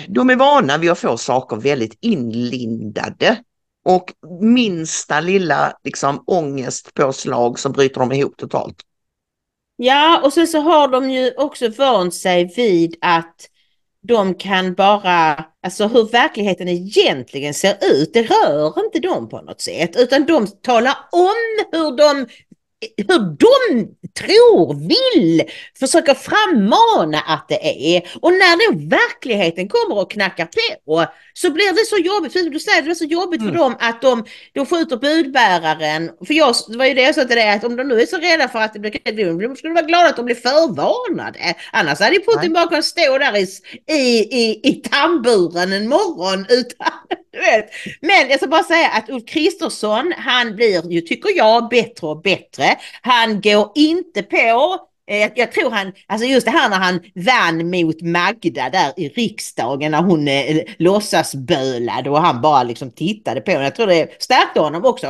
[0.09, 3.43] de är vana vid att få saker väldigt inlindade.
[3.84, 8.76] Och minsta lilla liksom, ångestpåslag så bryter de ihop totalt.
[9.76, 13.34] Ja, och sen så har de ju också vant sig vid att
[14.07, 19.61] de kan bara, alltså hur verkligheten egentligen ser ut, det rör inte dem på något
[19.61, 22.27] sätt, utan de talar om hur de
[22.97, 23.89] hur de
[24.19, 25.43] tror, vill,
[25.79, 28.03] försöker frammana att det är.
[28.21, 30.49] Och när då verkligheten kommer och knackar
[30.87, 33.53] på så blir det så jobbigt, för du säger det blir så jobbigt mm.
[33.53, 36.11] för dem att de, de skjuter budbäraren.
[36.26, 38.07] För jag, det var ju det jag sa till dig, att om de nu är
[38.07, 41.55] så rädda för att det blir krig, skulle vara glada att de blir förvarnade.
[41.72, 43.47] Annars hade Putin bara kunnat stå där i,
[43.93, 46.93] i, i, i tamburen en morgon utan.
[48.01, 52.22] Men jag ska bara säga att Ulf Kristersson, han blir ju, tycker jag, bättre och
[52.22, 52.76] bättre.
[53.03, 57.01] Han går inte på Eh, jag, jag, tror han, alltså just det här när han
[57.15, 63.41] vann mot Magda där i riksdagen när hon eh, låtsasbölade och han bara liksom tittade
[63.41, 63.65] på henne.
[63.65, 65.07] Jag tror det stärkte honom också.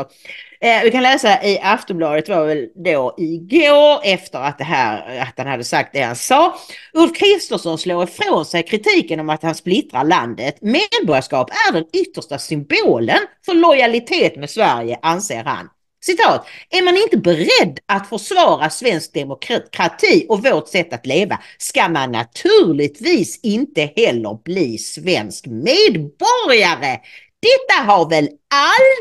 [0.60, 5.34] Eh, vi kan läsa i Aftonbladet var väl då igår efter att, det här, att
[5.36, 6.54] han hade sagt det han sa.
[6.92, 10.58] Ulf Kristersson slår ifrån sig kritiken om att han splittrar landet.
[10.60, 15.68] Medborgarskap är den yttersta symbolen för lojalitet med Sverige anser han.
[16.06, 21.88] Citat, är man inte beredd att försvara svensk demokrati och vårt sätt att leva ska
[21.88, 27.00] man naturligtvis inte heller bli svensk medborgare.
[27.42, 28.28] Detta har väl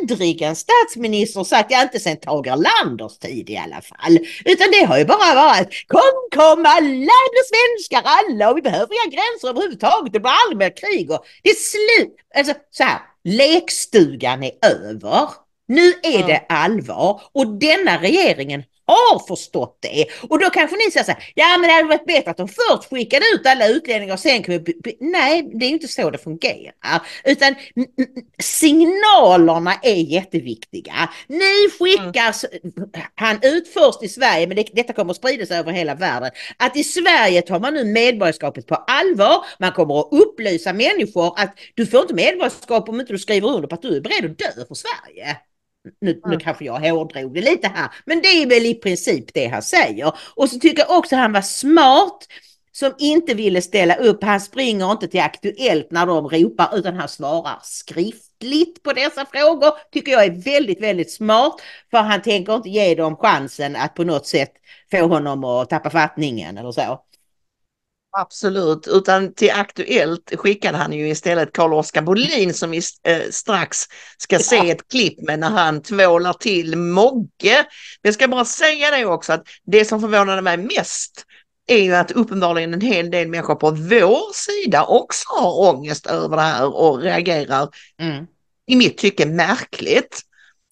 [0.02, 4.20] aldrig en statsminister sagt, ja inte sen Tage Erlanders tid i alla fall.
[4.46, 7.12] Utan det har ju bara varit kom, kom alla
[7.52, 11.50] svenskar alla och vi behöver inga gränser överhuvudtaget, det blir aldrig mer krig och det
[11.50, 12.16] är slut.
[12.36, 15.45] Alltså så här, lekstugan är över.
[15.68, 20.06] Nu är det allvar och denna regeringen har förstått det.
[20.30, 22.48] Och då kanske ni säger så här, ja men det hade varit bättre att de
[22.48, 24.98] först skickade ut alla utlänningar och sen vi...
[25.00, 27.02] Nej, det är inte så det fungerar.
[27.24, 27.56] Utan
[28.40, 31.10] signalerna är jätteviktiga.
[31.28, 32.90] Ni skickar, mm.
[33.16, 36.78] han ut först i Sverige, men det, detta kommer att spridas över hela världen, att
[36.78, 39.46] i Sverige tar man nu medborgarskapet på allvar.
[39.60, 43.68] Man kommer att upplysa människor att du får inte medborgarskap om inte du skriver under
[43.68, 45.38] på att du är beredd att dö för Sverige.
[46.02, 49.48] Nu, nu kanske jag hårdrog det lite här, men det är väl i princip det
[49.48, 50.14] han säger.
[50.36, 52.28] Och så tycker jag också han var smart
[52.72, 54.24] som inte ville ställa upp.
[54.24, 59.72] Han springer inte till Aktuellt när de ropar utan han svarar skriftligt på dessa frågor.
[59.92, 61.62] Tycker jag är väldigt, väldigt smart.
[61.92, 64.52] För han tänker inte ge dem chansen att på något sätt
[64.92, 67.02] få honom att tappa fattningen eller så.
[68.18, 73.78] Absolut, utan till Aktuellt skickade han ju istället Carl-Oskar Bolin som vi eh, strax
[74.18, 77.56] ska se ett klipp med när han tvålar till Mogge.
[78.02, 81.26] Men jag ska bara säga det också att det som förvånade mig mest
[81.68, 86.36] är ju att uppenbarligen en hel del människor på vår sida också har ångest över
[86.38, 88.26] det här och reagerar mm.
[88.68, 90.22] i mitt tycke märkligt.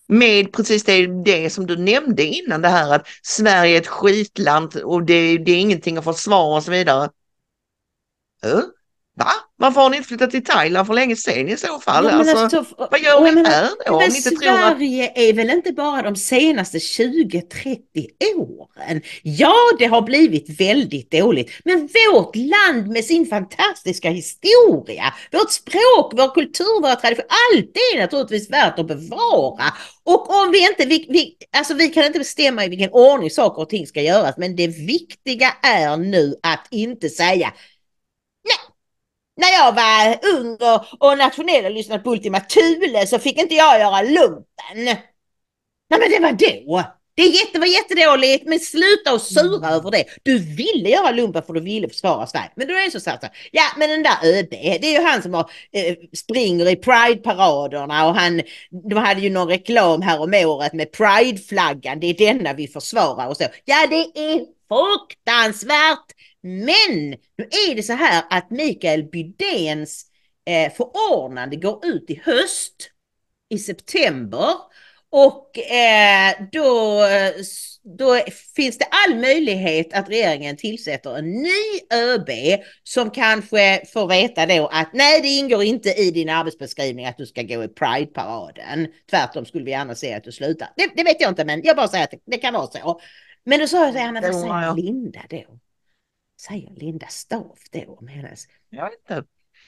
[0.08, 4.76] Med precis det, det som du nämnde innan det här att Sverige är ett skitland
[4.76, 7.10] och det, det är ingenting att försvara och så vidare.
[9.16, 9.32] Va?
[9.56, 12.06] Varför har ni inte flyttat till Thailand för länge sedan i så fall?
[12.06, 14.00] Ja, alltså, alltså, vad gör ni menar, här då?
[14.00, 15.18] Men Sverige att...
[15.18, 17.78] är väl inte bara de senaste 20-30
[18.36, 19.02] åren?
[19.24, 21.52] Ja, det har blivit väldigt dåligt.
[21.66, 28.00] Men vårt land med sin fantastiska historia, vårt språk, vår kultur, våra traditioner, allt är
[28.00, 29.64] naturligtvis värt att bevara.
[30.04, 33.62] Och om vi inte, vi, vi, alltså vi kan inte bestämma i vilken ordning saker
[33.62, 37.54] och ting ska göras, men det viktiga är nu att inte säga.
[39.36, 43.56] När jag var ung och, och nationell och lyssnade på Ultima Thule så fick inte
[43.56, 44.98] jag göra lumpen.
[45.90, 46.84] Nej men det var då.
[47.16, 50.06] Det jätte, var jättedåligt, men sluta att sura över det.
[50.24, 52.52] Du ville göra lumpen för du ville försvara Sverige.
[52.56, 55.22] Men då är det så att ja men den där ÖB, det är ju han
[55.22, 58.42] som har, eh, springer i Pride-paraderna och han,
[58.90, 63.28] de hade ju någon reklam här om året med Pride-flaggan, det är denna vi försvarar
[63.28, 63.44] och så.
[63.66, 66.06] Ja det är fruktansvärt!
[66.44, 70.06] Men nu är det så här att Mikael Bydéns
[70.46, 72.90] eh, förordnande går ut i höst,
[73.50, 74.50] i september.
[75.10, 77.02] Och eh, då,
[77.98, 78.20] då
[78.56, 82.30] finns det all möjlighet att regeringen tillsätter en ny ÖB
[82.84, 87.26] som kanske får veta då att nej, det ingår inte i din arbetsbeskrivning att du
[87.26, 88.88] ska gå i Pride-paraden.
[89.10, 90.70] Tvärtom skulle vi gärna se att du slutar.
[90.78, 93.02] Det, det vet jag inte, men jag bara säger att det, det kan vara så.
[93.46, 95.60] Men då sa jag här, men vad säger Linda då?
[96.48, 98.48] Säger Linda Staff då om hennes...
[98.70, 99.24] Jag vet inte.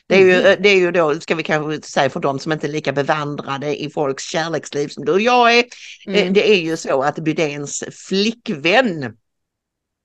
[0.08, 0.62] Det är, ju, mm.
[0.62, 3.84] det är ju då, ska vi kanske säga för de som inte är lika bevandrade
[3.84, 5.64] i folks kärleksliv som du och jag är.
[6.08, 6.34] Eh, mm.
[6.34, 9.18] Det är ju så att Bydéns flickvän,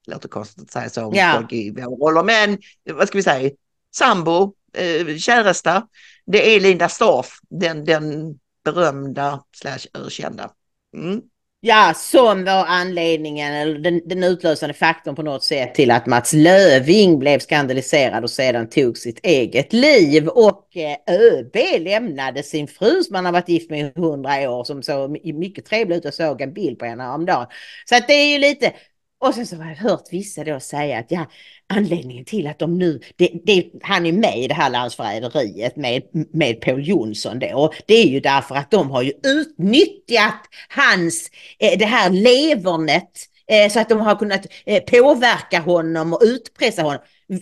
[0.07, 1.35] låter konstigt att säga så om ja.
[1.37, 2.59] folk i vår roller, men
[2.97, 3.51] vad ska vi säga,
[3.95, 5.89] sambo, eh, käresta,
[6.27, 10.51] det är Linda Staff, den, den berömda slash ökända.
[10.97, 11.21] Mm.
[11.63, 16.33] Ja, som var anledningen, eller den, den utlösande faktorn på något sätt till att Mats
[16.33, 20.29] Löving blev skandaliserad och sedan tog sitt eget liv.
[20.29, 24.65] Och eh, ÖB lämnade sin fru som han har varit gift med i hundra år
[24.65, 26.05] som såg mycket trevlig ut.
[26.05, 27.47] Jag såg en bild på henne häromdagen.
[27.85, 28.73] Så att det är ju lite,
[29.21, 31.27] och sen så har jag hört vissa då säga att ja,
[31.67, 36.03] anledningen till att de nu, det, det, han är med i det här landsförräderiet med,
[36.33, 41.79] med Paul Jonsson då, det är ju därför att de har ju utnyttjat hans, eh,
[41.79, 43.11] det här levernet
[43.47, 47.01] eh, så att de har kunnat eh, påverka honom och utpressa honom.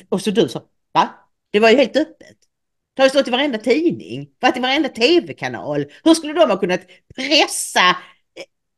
[0.09, 0.63] Och så du sa,
[0.95, 1.09] va?
[1.51, 2.37] Det var ju helt öppet.
[2.95, 5.85] Det har ju stått i varenda tidning, varit i varenda tv-kanal.
[6.05, 6.81] Hur skulle de ha kunnat
[7.17, 7.97] pressa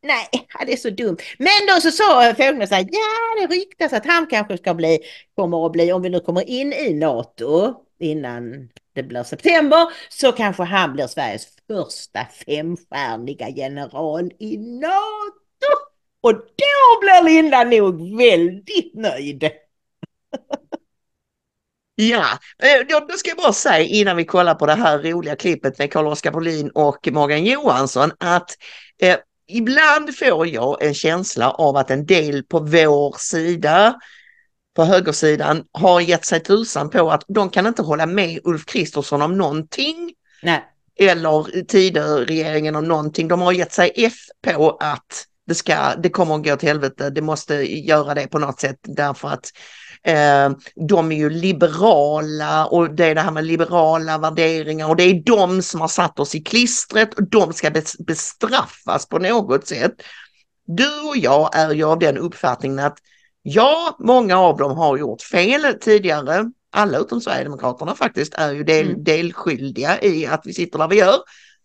[0.03, 0.29] Nej,
[0.67, 1.17] det är så dumt.
[1.39, 4.99] Men då så sa Fågelner så här, ja det ryktas att han kanske ska bli,
[5.37, 10.33] kommer att bli, om vi nu kommer in i NATO innan det blir september, så
[10.33, 15.73] kanske han blir Sveriges första femstjärniga general i NATO.
[16.21, 19.51] Och då blir Linda nog väldigt nöjd.
[21.95, 25.79] Ja, eh, då ska jag bara säga innan vi kollar på det här roliga klippet
[25.79, 28.51] med Carl-Oskar Bolin och Morgan Johansson att
[29.03, 29.17] eh,
[29.57, 33.95] ibland får jag en känsla av att en del på vår sida,
[34.77, 39.23] på högersidan, har gett sig tusan på att de kan inte hålla med Ulf Kristersson
[39.23, 40.13] om någonting.
[40.43, 40.65] Nej.
[40.99, 43.29] Eller Tidöregeringen om någonting.
[43.29, 47.11] De har gett sig F på att det, ska, det kommer att gå till helvete,
[47.11, 47.55] det måste
[47.87, 49.51] göra det på något sätt därför att
[50.89, 55.23] de är ju liberala och det är det här med liberala värderingar och det är
[55.25, 57.71] de som har satt oss i klistret och de ska
[58.07, 59.93] bestraffas på något sätt.
[60.67, 62.99] Du och jag är ju av den uppfattningen att
[63.43, 66.51] ja, många av dem har gjort fel tidigare.
[66.73, 69.05] Alla utom Sverigedemokraterna faktiskt är ju del, mm.
[69.05, 71.17] delskyldiga i att vi sitter där vi gör.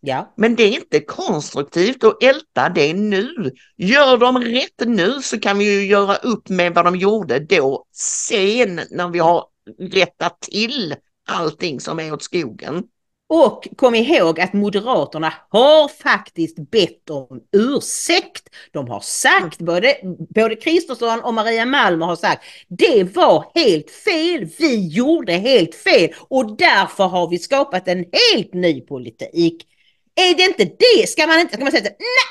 [0.06, 0.34] Ja.
[0.38, 3.52] Men det är inte konstruktivt att älta det nu.
[3.78, 7.86] Gör de rätt nu så kan vi ju göra upp med vad de gjorde då
[7.94, 9.46] sen när vi har
[9.80, 10.96] rättat till
[11.28, 12.84] allting som är åt skogen.
[13.28, 18.50] Och kom ihåg att Moderaterna har faktiskt bett om ursäkt.
[18.72, 19.96] De har sagt, både,
[20.36, 26.10] både Kristersson och Maria Malmer har sagt, det var helt fel, vi gjorde helt fel
[26.28, 29.68] och därför har vi skapat en helt ny politik.
[30.16, 31.10] Är det inte det?
[31.10, 31.84] Ska man inte ska man säga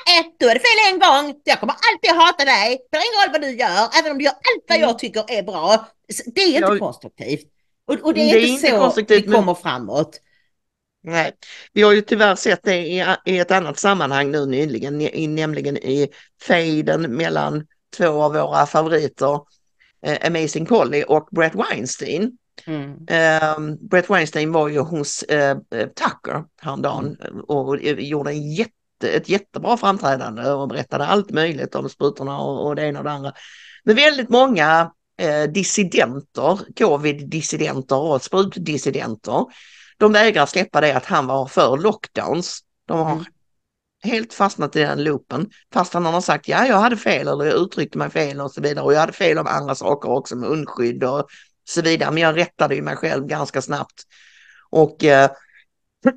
[0.07, 1.41] nej, då är det fel en gång.
[1.45, 2.69] Jag kommer alltid hata dig.
[2.71, 4.99] Det spelar ingen roll vad du gör, även om du gör allt vad jag mm.
[4.99, 5.89] tycker är bra.
[6.35, 7.47] Det är inte jag, konstruktivt.
[7.87, 9.57] Och, och, det är, det är inte, så vi kommer men...
[9.57, 10.21] framåt.
[11.03, 11.33] Nej,
[11.73, 15.77] vi har ju tyvärr sett det i, i ett annat sammanhang nu nyligen, i, nämligen
[15.77, 16.09] i
[16.43, 17.67] fejden mellan
[17.97, 19.41] två av våra favoriter,
[20.07, 22.39] eh, Amazing Polly och Brett Weinstein.
[22.67, 22.91] Mm.
[22.91, 27.41] Uh, Brett Weinstein var ju hos uh, Tucker häromdagen mm.
[27.41, 32.77] och gjorde en jätte, ett jättebra framträdande och berättade allt möjligt om sprutorna och, och
[32.77, 33.33] det ena och det andra.
[33.85, 34.93] Men väldigt många
[35.23, 39.47] uh, dissidenter, covid-dissidenter och sprutdissidenter,
[39.99, 42.61] de vägrar släppa det att han var för lockdowns.
[42.87, 43.25] De har mm.
[44.05, 47.55] helt fastnat i den loopen fast han har sagt ja, jag hade fel eller jag
[47.55, 50.51] uttryckte mig fel och så vidare och jag hade fel om andra saker också med
[50.51, 51.29] munskydd och
[51.65, 52.11] så vidare.
[52.11, 54.03] Men jag rättade ju mig själv ganska snabbt.
[54.71, 55.31] Och eh,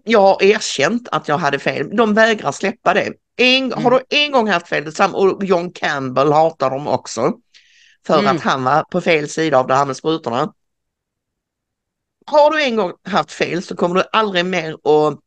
[0.03, 1.95] jag har erkänt att jag hade fel.
[1.95, 3.13] De vägrar släppa det.
[3.37, 3.83] En, mm.
[3.83, 7.33] Har du en gång haft fel, och John Campbell hatar dem också,
[8.07, 8.35] för mm.
[8.35, 10.53] att han var på fel sida av det här med sprutorna.
[12.25, 15.19] Har du en gång haft fel så kommer du aldrig mer att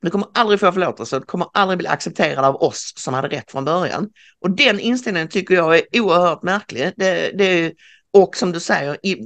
[0.00, 3.50] Du kommer aldrig få förlåtelse, du kommer aldrig bli accepterad av oss som hade rätt
[3.50, 4.10] från början.
[4.40, 6.92] Och den inställningen tycker jag är oerhört märklig.
[6.96, 7.72] Det, det,
[8.14, 9.16] och som du säger, i,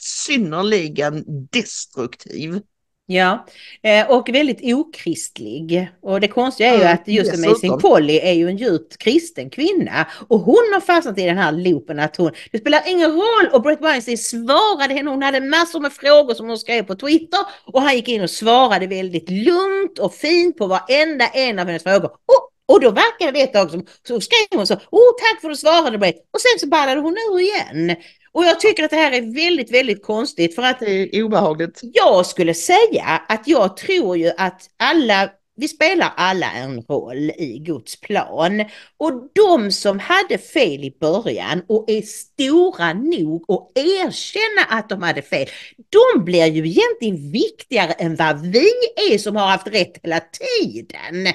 [0.00, 2.60] synnerligen destruktiv.
[3.08, 3.46] Ja,
[3.82, 5.90] eh, och väldigt okristlig.
[6.02, 7.50] Och det konstiga är ju att just dessutom.
[7.50, 10.06] Amazing Polly är ju en djupt kristen kvinna.
[10.28, 13.48] Och hon har fastnat i den här loopen att hon, det spelar ingen roll.
[13.52, 17.40] Och Brett Weinstein svarade henne, hon hade massor med frågor som hon skrev på Twitter.
[17.64, 21.82] Och han gick in och svarade väldigt lugnt och fint på varenda en av hennes
[21.82, 22.10] frågor.
[22.10, 25.48] Och, och då verkade det ett tag som, så skrev hon så, oh tack för
[25.48, 26.16] att du svarade Brett.
[26.16, 27.96] Och sen så ballade hon ur igen.
[28.36, 31.80] Och jag tycker att det här är väldigt, väldigt konstigt för att Det är obehagligt.
[31.82, 37.58] jag skulle säga att jag tror ju att alla, vi spelar alla en roll i
[37.58, 38.64] Guds plan.
[38.96, 45.02] Och de som hade fel i början och är stora nog att erkänna att de
[45.02, 48.70] hade fel, de blir ju egentligen viktigare än vad vi
[49.12, 51.34] är som har haft rätt hela tiden.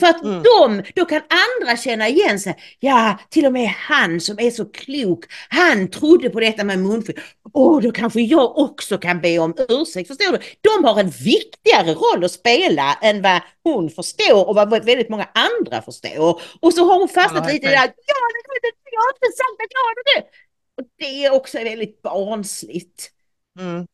[0.00, 0.42] För att Mm.
[0.42, 1.22] de, då kan
[1.60, 2.56] andra känna igen sig.
[2.78, 7.20] Ja, till och med han som är så klok, han trodde på detta med munfyll.
[7.52, 10.08] Åh, då kanske jag också kan be om ursäkt.
[10.08, 10.38] Förstår du?
[10.60, 15.28] De har en viktigare roll att spela än vad hon förstår och vad väldigt många
[15.34, 16.40] andra förstår.
[16.60, 17.86] Och så har hon fastnat Ja, lite i det där.
[17.86, 17.92] Ja,
[18.92, 20.26] jag har inte sagt att jag har det.
[20.82, 23.10] Och det är också väldigt barnsligt.
[23.58, 23.86] Mm.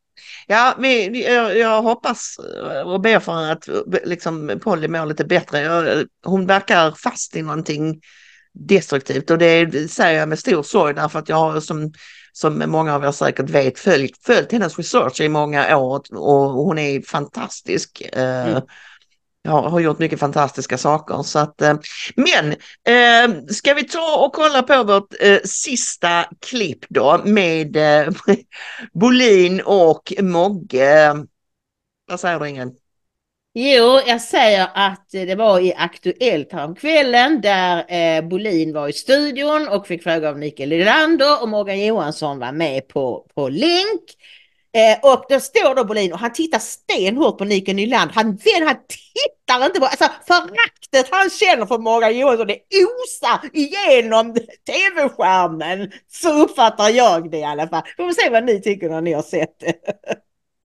[0.47, 2.37] Ja, vi, jag, jag hoppas
[2.85, 3.69] och ber för att
[4.05, 5.61] liksom, Polly mår lite bättre.
[5.61, 8.01] Jag, hon verkar fast i någonting
[8.53, 11.93] destruktivt och det säger jag med stor sorg därför att jag har som,
[12.33, 16.79] som många av er säkert vet följt, följt hennes research i många år och hon
[16.79, 18.03] är fantastisk.
[18.13, 18.63] Eh, mm.
[19.47, 21.23] Jag har gjort mycket fantastiska saker.
[21.23, 21.75] Så att, eh,
[22.17, 22.51] men
[22.87, 28.13] eh, ska vi ta och kolla på vårt eh, sista klipp då med eh,
[28.93, 31.15] Bolin och Mogge.
[32.09, 32.77] Vad säger du Ingrid?
[33.59, 39.69] Jo, jag säger att det var i Aktuellt häromkvällen där eh, Bolin var i studion
[39.69, 44.03] och fick fråga av Mikael Nylander och Morgan Johansson var med på, på länk.
[44.77, 48.15] Eh, och då står då Bolin och han tittar stenhårt på Nike Nylander.
[48.15, 48.27] Han,
[48.67, 54.35] han tittar inte på, alltså föraktet han känner för Morgan Johansson det osar igenom
[54.67, 55.91] tv-skärmen.
[56.13, 57.83] Så uppfattar jag det i alla fall.
[57.97, 59.75] Får Vi se vad ni tycker när ni har sett det.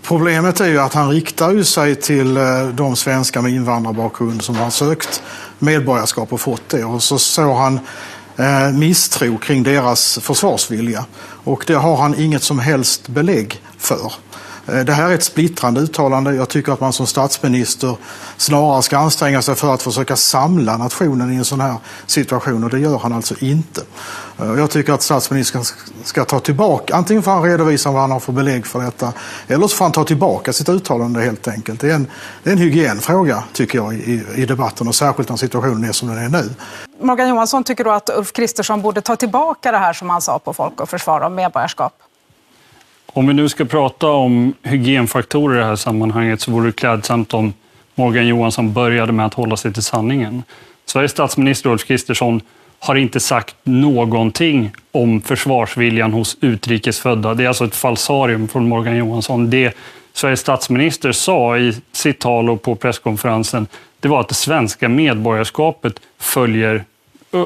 [0.04, 4.56] Problemet är ju att han riktar ju sig till eh, de svenskar med invandrarbakgrund som
[4.56, 5.24] har sökt
[5.60, 6.84] medborgarskap och fått det.
[6.84, 7.80] Och så såg han
[8.38, 11.06] Eh, misstro kring deras försvarsvilja.
[11.44, 14.14] Och det har han inget som helst belägg för.
[14.68, 16.36] Eh, Det här är ett splittrande uttalande.
[16.36, 17.98] Jag tycker att man som statsminister
[18.38, 21.76] snarare ska anstränga sig för att försöka samla nationen i en sån här
[22.06, 23.82] situation och det gör han alltså inte.
[24.40, 25.64] Eh, Jag tycker att statsministern
[26.04, 29.14] ska ta tillbaka, antingen får han redovisa vad han har för belägg för detta
[29.48, 31.80] eller så får han ta tillbaka sitt uttalande helt enkelt.
[31.80, 32.08] Det är en,
[32.44, 36.08] det är en hygienfråga tycker jag i, i debatten och särskilt när situationen är som
[36.08, 36.50] den är nu.
[37.02, 40.40] Morgan Johansson tycker då att Ulf Kristersson borde ta tillbaka det här som han sa
[40.40, 41.94] på Folk och Försvar om medborgarskap.
[43.14, 47.34] Om vi nu ska prata om hygienfaktorer i det här sammanhanget så vore det klädsamt
[47.34, 47.54] om
[47.96, 50.44] Morgan Johansson började med att hålla sig till sanningen.
[50.86, 52.42] Sveriges statsminister Ulf Kristersson
[52.80, 57.34] har inte sagt någonting om försvarsviljan hos utrikesfödda.
[57.34, 59.50] Det är alltså ett falsarium från Morgan Johansson.
[59.50, 59.78] Det
[60.14, 63.68] Sveriges statsminister sa i sitt tal och på presskonferensen,
[64.00, 66.84] det var att det svenska medborgarskapet följer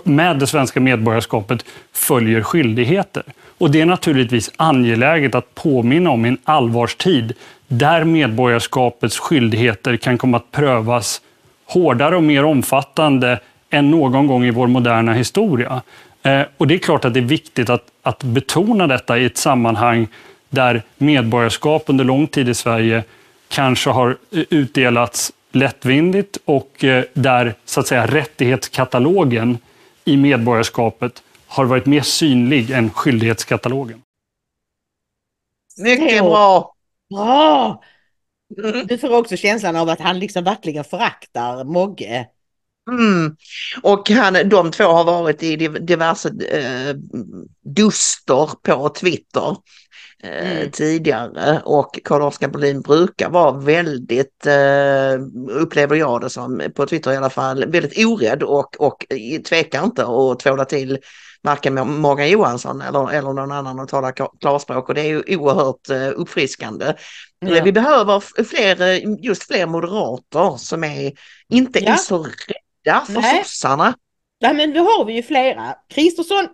[0.03, 3.23] med det svenska medborgarskapet följer skyldigheter.
[3.57, 7.33] Och det är naturligtvis angeläget att påminna om i en allvarstid
[7.67, 11.21] där medborgarskapets skyldigheter kan komma att prövas
[11.65, 15.81] hårdare och mer omfattande än någon gång i vår moderna historia.
[16.23, 19.37] Eh, och det är klart att det är viktigt att, att betona detta i ett
[19.37, 20.07] sammanhang
[20.49, 23.03] där medborgarskap under lång tid i Sverige
[23.47, 29.57] kanske har eh, utdelats lättvindigt och eh, där så att säga rättighetskatalogen
[30.05, 34.01] i medborgarskapet har varit mer synlig än skyldighetskatalogen.
[35.77, 36.23] Mycket Ja.
[36.23, 36.75] bra!
[37.09, 37.81] Bra!
[38.87, 42.27] Du får också känslan av att han liksom verkligen föraktar Mogge.
[42.91, 43.35] Mm.
[43.81, 46.95] Och han, de två har varit i div- diverse eh,
[47.75, 49.57] duster på Twitter
[50.27, 50.71] Mm.
[50.71, 57.17] tidigare och Carl-Oskar Bolin brukar vara väldigt, eh, upplever jag det som, på Twitter i
[57.17, 59.05] alla fall, väldigt orädd och, och
[59.49, 60.97] tvekar inte att tvåla till
[61.43, 65.23] varken Morgan Johansson eller, eller någon annan att tala klar- klarspråk och det är ju
[65.37, 66.93] oerhört eh, uppfriskande.
[67.39, 67.63] Ja.
[67.63, 71.11] Vi behöver fler, eh, just fler moderater som är,
[71.49, 71.91] inte Ja.
[71.91, 73.43] är så rädda för Nej.
[73.43, 73.93] sossarna.
[74.39, 75.75] Ja men då har vi ju flera.
[75.89, 76.47] Kristersson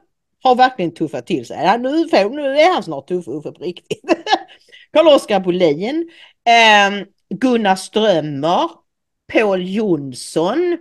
[0.44, 1.58] har verkligen tuffat till sig.
[1.64, 4.02] Ja, nu, får, nu är han snart tuff Uffe på riktigt.
[4.94, 6.10] Carl-Oskar Bolin,
[6.46, 8.70] eh, Gunnar Strömmer,
[9.34, 10.78] Paul Jonsson.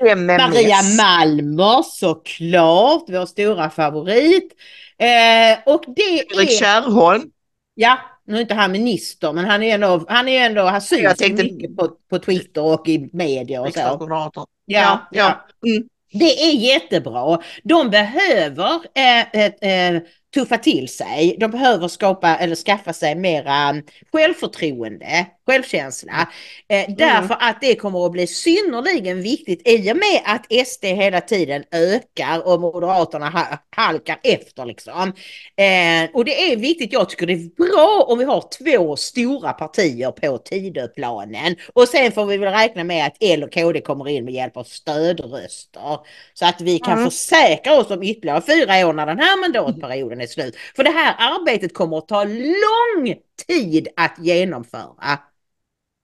[0.00, 0.38] MMS.
[0.38, 4.52] Maria Malmer såklart, vår stora favorit.
[4.98, 6.58] Eh, och det Erik är...
[6.58, 7.30] Kärrholm.
[7.74, 11.18] Ja, nu är inte han minister men han är ändå, han är ändå, han syns
[11.18, 13.68] tänkte- mycket på, på Twitter och i media och så.
[13.68, 14.46] riksdagsmoderator.
[14.64, 15.46] Ja, ja.
[15.66, 15.88] Mm.
[16.18, 17.38] Det är jättebra.
[17.62, 20.02] De behöver eh, eh, eh,
[20.34, 21.36] tuffa till sig.
[21.40, 23.74] De behöver skapa eller skaffa sig mera
[24.12, 26.28] självförtroende, självkänsla.
[26.68, 31.20] Eh, därför att det kommer att bli synnerligen viktigt i och med att SD hela
[31.20, 35.12] tiden ökar och Moderaterna ha, halkar efter liksom.
[35.56, 39.52] Eh, och det är viktigt, jag tycker det är bra om vi har två stora
[39.52, 41.56] partier på Tidöplanen.
[41.74, 44.56] Och sen får vi väl räkna med att L och KD kommer in med hjälp
[44.56, 45.98] av stödröster.
[46.34, 47.10] Så att vi kan Mm.
[47.10, 50.56] försäkra oss om ytterligare fyra år när den här mandatperioden är slut.
[50.76, 53.14] För det här arbetet kommer att ta lång
[53.46, 55.18] tid att genomföra.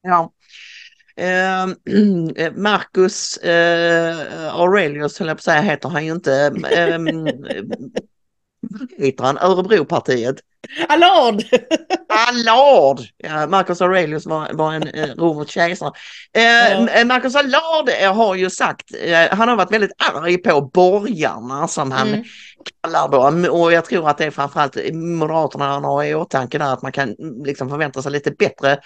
[0.02, 0.32] Ja.
[1.16, 1.66] Eh,
[2.56, 6.34] Marcus eh, Aurelius, höll jag på att säga, heter han ju inte.
[6.70, 6.98] Eh,
[8.98, 9.38] heter han?
[9.38, 10.36] Örebropartiet.
[10.88, 11.42] Allard!
[12.28, 13.00] Allard!
[13.16, 15.92] Ja, Marcus Aurelius var, var en eh, romersk kejsare.
[16.36, 16.42] Eh,
[16.98, 17.04] Ja.
[17.04, 22.08] Marcus Allard har ju sagt, eh, han har varit väldigt arg på borgarna som han
[22.08, 22.24] Mm.
[22.82, 26.72] kallar dem och jag tror att det är framförallt Moderaterna han har i åtanke där
[26.72, 28.78] att man kan liksom förvänta sig lite bättre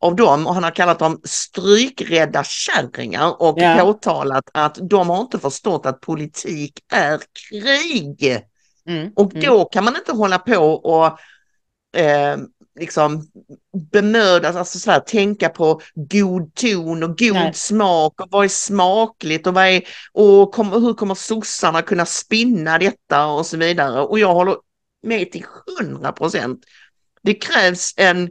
[0.00, 3.78] av dem och han har kallat dem strykrädda kärringar och Ja.
[3.80, 7.20] påtalat att de har inte förstått att politik är
[7.50, 8.42] krig.
[8.88, 9.12] Mm.
[9.16, 9.46] Och mm.
[9.46, 11.06] då kan man inte hålla på och
[12.00, 12.36] eh,
[12.80, 13.26] liksom
[13.92, 17.54] bemödas, alltså så här, tänka på god ton och god Nej.
[17.54, 19.82] smak och vad är smakligt och, vad är,
[20.12, 24.00] och kom, hur kommer sossarna kunna spinna detta och så vidare.
[24.00, 24.56] Och jag håller
[25.02, 25.44] med till
[25.78, 26.64] hundra procent.
[27.22, 28.30] Det krävs en,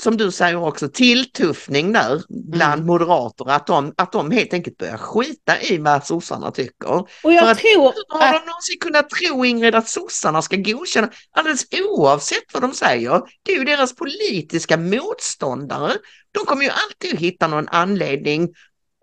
[0.00, 2.86] som du säger också, tilltuffning där bland Mm.
[2.86, 6.88] moderater, att de, att de helt enkelt börjar skita i vad sossarna tycker.
[6.92, 10.56] Och För jag att- tror Hur har de någonsin kunnat tro Ingrid att sossarna ska
[10.56, 15.92] godkänna, alldeles oavsett vad de säger, det är ju deras politiska motståndare.
[16.32, 18.48] De kommer ju alltid att hitta någon anledning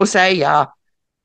[0.03, 0.67] att säga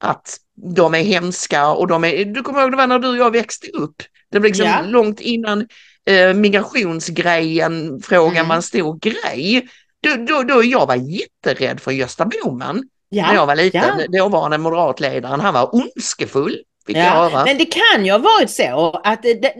[0.02, 0.36] att
[0.76, 3.30] de är hemska och de är, du kommer ihåg det var när du och jag
[3.30, 4.82] växte upp, det var liksom Ja.
[4.82, 5.66] långt innan
[6.10, 8.48] eh, migrationsgrejen, frågan Mm.
[8.48, 9.68] var en stor grej.
[10.02, 13.82] Då, då, då jag var jätterädd för Gösta Bohman när jag var liten,
[14.12, 14.18] ja.
[14.18, 16.62] dåvarande moderatledaren, han var ondskefull.
[16.86, 19.54] Ja, men det kan ju ha varit så att det, det,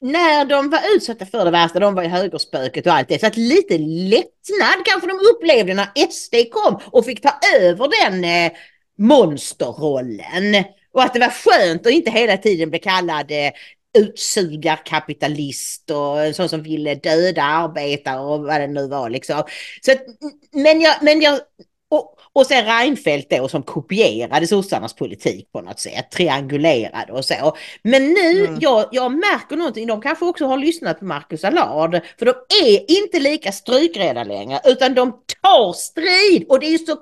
[0.00, 3.26] när de var utsatta för det värsta, de var i högerspöket och allt det, så
[3.26, 8.52] att lite lättnad kanske de upplevde när SD kom och fick ta över den eh,
[8.98, 10.64] monsterrollen.
[10.94, 13.50] Och att det var skönt att inte hela tiden bli kallad eh,
[13.98, 19.42] utsugarkapitalist och en sån som ville döda arbetare och vad det nu var liksom.
[19.82, 20.02] Så att,
[20.52, 21.40] men jag, men jag
[21.88, 27.56] och, och sen Reinfeldt då som kopierade sossarnas politik på något sätt, triangulerade och så.
[27.82, 28.58] Men nu, Mm.
[28.60, 32.90] jag, jag märker någonting, de kanske också har lyssnat på Marcus Allard, för de är
[33.02, 35.12] inte lika strykrädda längre, utan de
[35.42, 36.46] tar strid.
[36.48, 36.96] Och det är så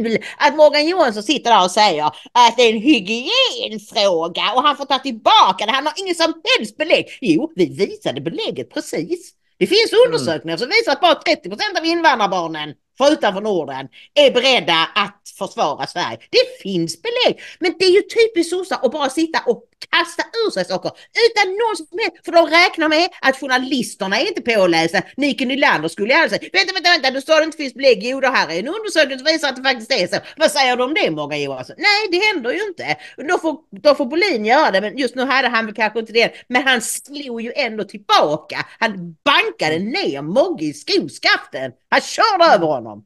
[0.00, 4.76] kul att Morgan Johansson sitter där och säger att det är en hygienfråga och han
[4.76, 7.06] får ta tillbaka det, han har ingen som helst belägg.
[7.20, 9.32] Jo, vi visade belägget precis.
[9.58, 14.30] Det finns undersökningar som visar att bara 30 procent av invandrarbarnen från utanför Norden är
[14.30, 16.18] beredda att försvara Sverige.
[16.30, 17.40] Det finns belägg.
[17.58, 20.90] Men det är ju typiskt sossar att bara sitta och kasta ur sig saker
[21.26, 22.24] utan någon som helst.
[22.24, 25.02] För de räknar med att journalisterna är inte pålästa.
[25.16, 27.98] Nike Nylander skulle ju säga vänta, vänta, vänta, du sa det inte finns belägg.
[28.02, 30.16] Jo, det här är en undersökning som visar att det faktiskt är så.
[30.36, 31.76] Vad säger du om det Morgan Johansson?
[31.78, 32.96] Nej, det händer ju inte.
[33.28, 36.12] Då får, då får Bolin göra det, men just nu hade han väl kanske inte
[36.12, 36.32] det.
[36.48, 38.66] Men han slog ju ändå tillbaka.
[38.78, 41.72] Han bankade ner Mogge i skoskaften.
[41.88, 43.04] Han körde över honom.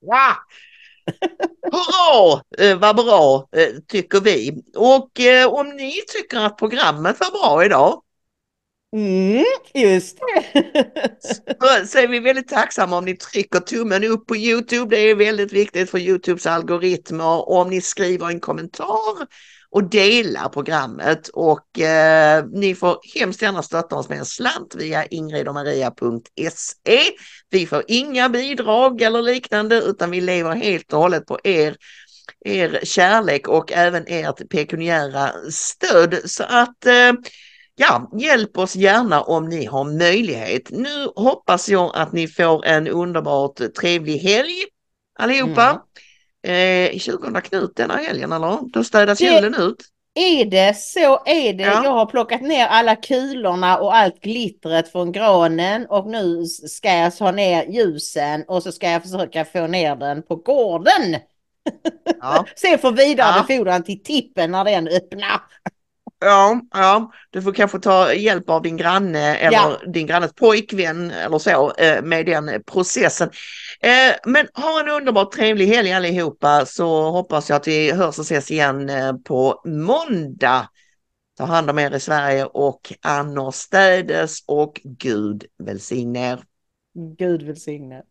[0.00, 0.36] Ja!
[1.72, 4.62] Hurra, eh, vad bra eh, tycker vi.
[4.76, 8.02] Och eh, om ni tycker att programmet var bra idag
[8.96, 9.44] Mm,
[9.74, 10.62] just det.
[11.20, 14.96] så, så är vi väldigt tacksamma om ni trycker tummen upp på Youtube.
[14.96, 17.48] Det är väldigt viktigt för Youtubes algoritmer.
[17.48, 19.26] Och om ni skriver en kommentar
[19.70, 25.06] och delar programmet och eh, ni får hemskt gärna stötta oss med en slant via
[25.06, 27.00] ingridomaria.se.
[27.50, 31.76] Vi får inga bidrag eller liknande utan vi lever helt och hållet på er
[32.44, 36.20] er kärlek och även ert pekuniära stöd.
[36.24, 37.12] Så att eh,
[37.76, 40.70] ja, hjälp oss gärna om ni har möjlighet.
[40.70, 44.64] Nu hoppas jag att ni får en underbart trevlig helg
[45.18, 45.68] allihopa.
[45.68, 45.78] Mm.
[46.46, 48.58] Eh, 20 Knut denna helgen eller?
[48.72, 49.76] Då städas julen ut.
[50.14, 51.62] är det så är det.
[51.62, 51.84] Ja.
[51.84, 57.10] Jag har plockat ner alla kulorna och allt glittret från granen och nu ska jag
[57.10, 61.16] ha ner ljusen och så ska jag försöka få ner den på gården.
[62.20, 62.46] Ja.
[62.56, 63.80] Sen får vidare Ja.
[63.80, 65.40] till tippen när den öppnar.
[66.20, 69.76] Ja, ja, du får kanske ta hjälp av din granne eller Ja.
[69.92, 73.30] din grannes pojkvän eller så eh, med den processen.
[73.80, 78.24] Eh, men ha en underbart trevlig helg allihopa så hoppas jag att vi hörs och
[78.24, 80.68] ses igen eh, på måndag.
[81.36, 86.44] Ta hand om er i Sverige och annorstädes och Gud välsigne er.
[87.18, 88.02] Gud välsigne.